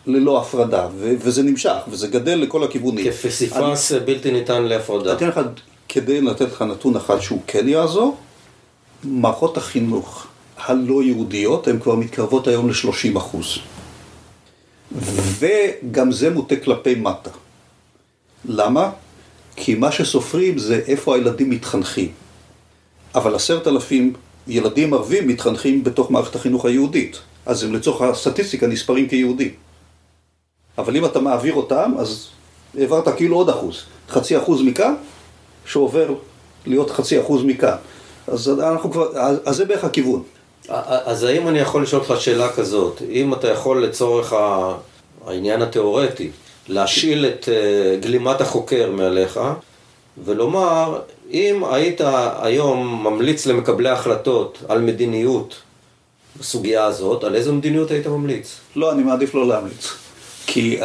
[0.06, 3.10] ללא הפרדה, וזה נמשך, וזה גדל לכל הכיוונים.
[3.10, 4.00] כפסיפס אני...
[4.00, 5.12] בלתי ניתן להפרדה.
[5.12, 5.40] אתן לך,
[5.88, 8.16] כדי לתת לך נתון אחד שהוא כן יעזור,
[9.04, 10.26] מערכות החינוך
[10.58, 13.58] הלא יהודיות הן כבר מתקרבות היום ל-30 אחוז.
[14.92, 17.30] וגם זה מוטה כלפי מטה.
[18.44, 18.90] למה?
[19.56, 22.12] כי מה שסופרים זה איפה הילדים מתחנכים.
[23.14, 24.12] אבל עשרת אלפים
[24.48, 27.18] ילדים ערבים מתחנכים בתוך מערכת החינוך היהודית.
[27.48, 29.50] אז הם לצורך הסטטיסטיקה נספרים כיהודים.
[30.78, 32.26] אבל אם אתה מעביר אותם, אז
[32.78, 33.82] העברת כאילו עוד אחוז.
[34.08, 34.94] חצי אחוז מכאן,
[35.64, 36.14] שעובר
[36.66, 37.76] להיות חצי אחוז מכאן.
[38.26, 39.08] אז אנחנו כבר,
[39.44, 40.22] אז זה בערך הכיוון.
[40.68, 43.02] אז האם אני יכול לשאול אותך שאלה כזאת?
[43.10, 44.34] אם אתה יכול לצורך
[45.26, 46.30] העניין התיאורטי,
[46.68, 49.40] להשאיל את אה, גלימת החוקר מעליך,
[50.24, 52.00] ולומר, אם היית
[52.40, 55.54] היום ממליץ למקבלי החלטות על מדיניות
[56.40, 58.56] בסוגיה הזאת, על איזו מדיניות היית ממליץ?
[58.76, 59.88] לא, אני מעדיף לא להמליץ.
[60.46, 60.78] כי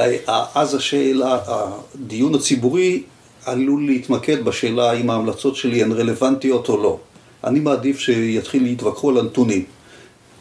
[0.55, 3.03] אז השאלה, הדיון הציבורי
[3.45, 6.99] עלול להתמקד בשאלה האם ההמלצות שלי הן רלוונטיות או לא.
[7.43, 9.63] אני מעדיף שיתחיל להתווכחו על הנתונים.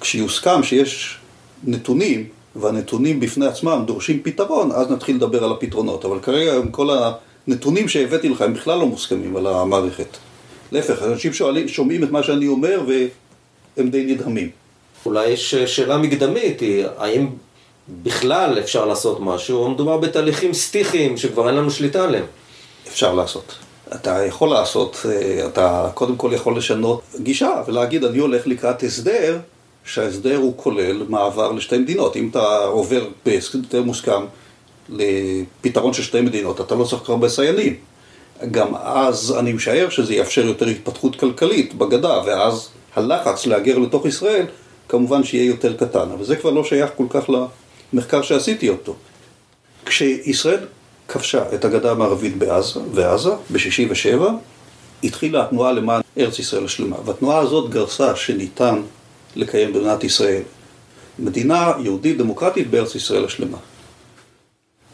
[0.01, 1.19] כשיוסכם שיש
[1.65, 2.25] נתונים,
[2.57, 6.05] והנתונים בפני עצמם דורשים פתרון, אז נתחיל לדבר על הפתרונות.
[6.05, 6.89] אבל כרגע עם כל
[7.49, 10.17] הנתונים שהבאתי לך, הם בכלל לא מוסכמים על המערכת.
[10.73, 14.62] להפך, אנשים שואלים, שומעים את מה שאני אומר והם די נדהמים.
[15.07, 17.29] אולי יש שאלה מקדמית, היא האם
[18.03, 22.25] בכלל אפשר לעשות משהו, או מדובר בתהליכים סטיחיים שכבר אין לנו שליטה עליהם?
[22.89, 23.55] אפשר לעשות.
[23.95, 29.39] אתה יכול לעשות, אה, אתה קודם כל יכול לשנות גישה ולהגיד אני הולך לקראת הסדר,
[29.85, 32.17] שההסדר הוא כולל מעבר לשתי מדינות.
[32.17, 34.25] אם אתה עובר בהסדר מוסכם
[34.89, 37.77] לפתרון של שתי מדינות, אתה לא צריך הרבה סיינים.
[38.51, 44.47] גם אז אני משער שזה יאפשר יותר התפתחות כלכלית בגדה, ואז הלחץ להגר לתוך ישראל
[44.89, 47.31] כמובן שיהיה יותר קטן, אבל זה כבר לא שייך כל כך
[47.93, 48.95] למחקר שעשיתי אותו.
[49.87, 50.67] כשישראל
[51.09, 54.23] כבשה את הגדה המערבית בעזה, ועזה, ב-67,
[55.05, 56.97] התחילה התנועה למען ארץ ישראל השלמה.
[57.05, 58.83] והתנועה הזאת גרסה שניתן
[59.37, 60.43] לקיים במדינת ישראל
[61.19, 63.59] מדינה יהודית דמוקרטית בארץ ישראל השלמה.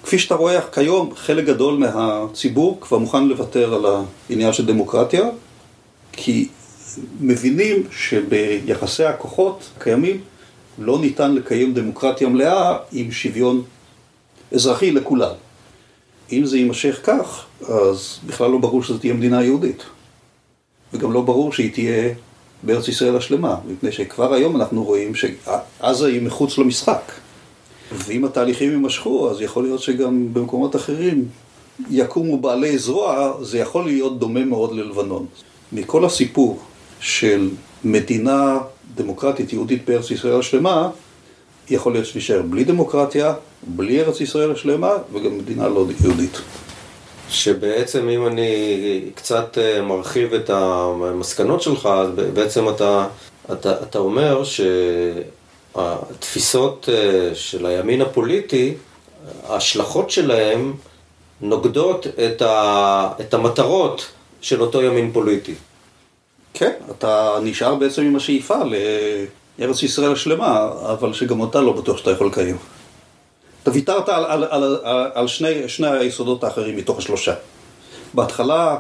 [0.03, 3.85] כפי שאתה רואה כיום, חלק גדול מהציבור כבר מוכן לוותר על
[4.31, 5.25] העניין של דמוקרטיה,
[6.13, 6.49] כי
[7.21, 10.21] מבינים שביחסי הכוחות הקיימים
[10.79, 13.63] לא ניתן לקיים דמוקרטיה מלאה עם שוויון
[14.53, 15.33] אזרחי לכולם.
[16.33, 19.83] אם זה יימשך כך, אז בכלל לא ברור שזו תהיה מדינה יהודית.
[20.93, 22.15] וגם לא ברור שהיא תהיה
[22.63, 27.13] בארץ ישראל השלמה, מפני שכבר היום אנחנו רואים שעזה היא מחוץ למשחק.
[27.93, 31.25] ואם התהליכים יימשכו, אז יכול להיות שגם במקומות אחרים
[31.91, 35.27] יקומו בעלי זרוע, זה יכול להיות דומה מאוד ללבנון.
[35.73, 36.61] מכל הסיפור
[37.01, 37.51] של
[37.85, 38.59] מדינה
[38.95, 40.91] דמוקרטית יהודית בארץ ישראל השלמה,
[41.71, 46.41] יכול להיות שתישאר בלי דמוקרטיה, בלי ארץ ישראל השלמה, וגם מדינה לא יהודית.
[47.31, 48.51] שבעצם אם אני
[49.15, 53.07] קצת אה, מרחיב את המסקנות שלך, אז בעצם אתה,
[53.53, 54.43] אתה, אתה אומר
[55.75, 58.75] שהתפיסות אה, של הימין הפוליטי,
[59.49, 60.75] ההשלכות שלהם
[61.41, 64.07] נוגדות את, ה, את המטרות
[64.41, 65.55] של אותו ימין פוליטי.
[66.55, 68.55] כן, אתה נשאר בעצם עם השאיפה
[69.59, 72.57] לארץ ישראל השלמה, אבל שגם אותה לא בטוח שאתה יכול לקיים.
[73.63, 77.35] אתה ויתרת על, על, על, על, על שני, שני היסודות האחרים מתוך השלושה.
[78.15, 78.79] בהתחלה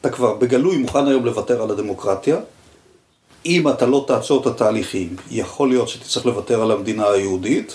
[0.00, 2.36] אתה כבר בגלוי מוכן היום לוותר על הדמוקרטיה.
[3.46, 7.74] אם אתה לא תעצור את התהליכים, יכול להיות שתצטרך לוותר על המדינה היהודית,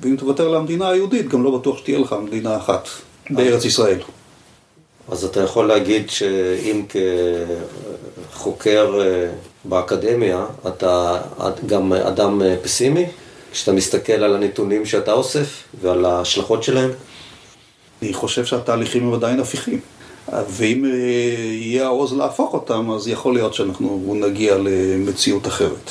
[0.00, 2.88] ואם תוותר על המדינה היהודית, גם לא בטוח שתהיה לך מדינה אחת
[3.30, 3.98] בארץ ישראל.
[5.08, 6.82] אז אתה יכול להגיד שאם
[8.32, 9.30] כחוקר אה,
[9.64, 11.20] באקדמיה, אתה
[11.66, 13.06] גם אדם אה, פסימי?
[13.52, 16.90] כשאתה מסתכל על הנתונים שאתה אוסף ועל ההשלכות שלהם?
[18.02, 19.80] אני חושב שהתהליכים הם עדיין הפיכים.
[20.48, 25.90] ואם אה, יהיה העוז להפוך אותם, אז יכול להיות שאנחנו נגיע למציאות אחרת.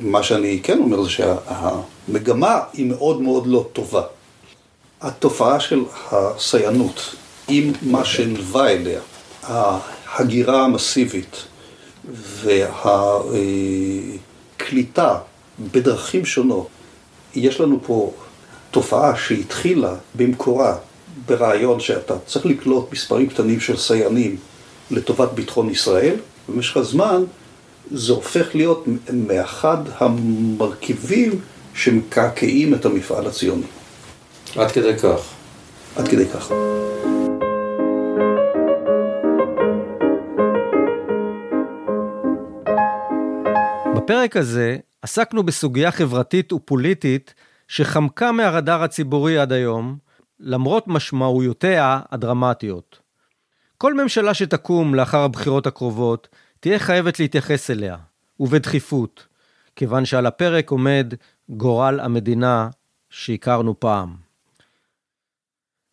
[0.00, 4.02] מה שאני כן אומר זה שהמגמה היא מאוד מאוד לא טובה.
[5.00, 7.14] התופעה של הסייענות,
[7.48, 9.00] עם מה שנלווה אליה,
[9.42, 11.36] ההגירה המסיבית
[14.58, 15.18] והקליטה
[15.72, 16.68] בדרכים שונות.
[17.34, 18.12] יש לנו פה
[18.70, 20.76] תופעה שהתחילה במקורה
[21.26, 24.36] ברעיון שאתה צריך לקלוט מספרים קטנים של סייענים
[24.90, 26.16] לטובת ביטחון ישראל,
[26.48, 27.24] במשך הזמן
[27.90, 31.40] זה הופך להיות מאחד המרכיבים
[31.74, 33.66] שמקעקעים את המפעל הציוני.
[34.56, 35.20] עד כדי כך.
[35.96, 36.50] עד כדי כך.
[44.04, 47.34] בפרק הזה עסקנו בסוגיה חברתית ופוליטית
[47.68, 49.98] שחמקה מהרדאר הציבורי עד היום,
[50.40, 52.98] למרות משמעויותיה הדרמטיות.
[53.78, 56.28] כל ממשלה שתקום לאחר הבחירות הקרובות
[56.60, 57.96] תהיה חייבת להתייחס אליה,
[58.40, 59.26] ובדחיפות,
[59.76, 61.14] כיוון שעל הפרק עומד
[61.48, 62.68] גורל המדינה
[63.10, 64.16] שהכרנו פעם.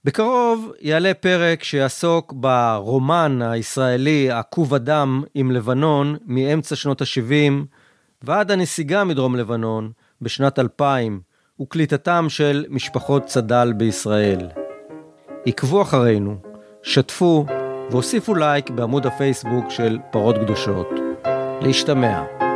[0.04, 7.66] בקרוב יעלה פרק שיעסוק ברומן הישראלי עקוב הדם עם לבנון מאמצע שנות ה-70
[8.24, 9.92] ועד הנסיגה מדרום לבנון
[10.22, 11.22] בשנת 2000
[11.62, 14.50] וקליטתם של משפחות צד"ל בישראל.
[15.46, 16.36] עקבו אחרינו,
[16.84, 17.46] שתפו
[17.92, 20.88] והוסיפו לייק בעמוד הפייסבוק של פרות קדושות.
[21.62, 22.51] להשתמע.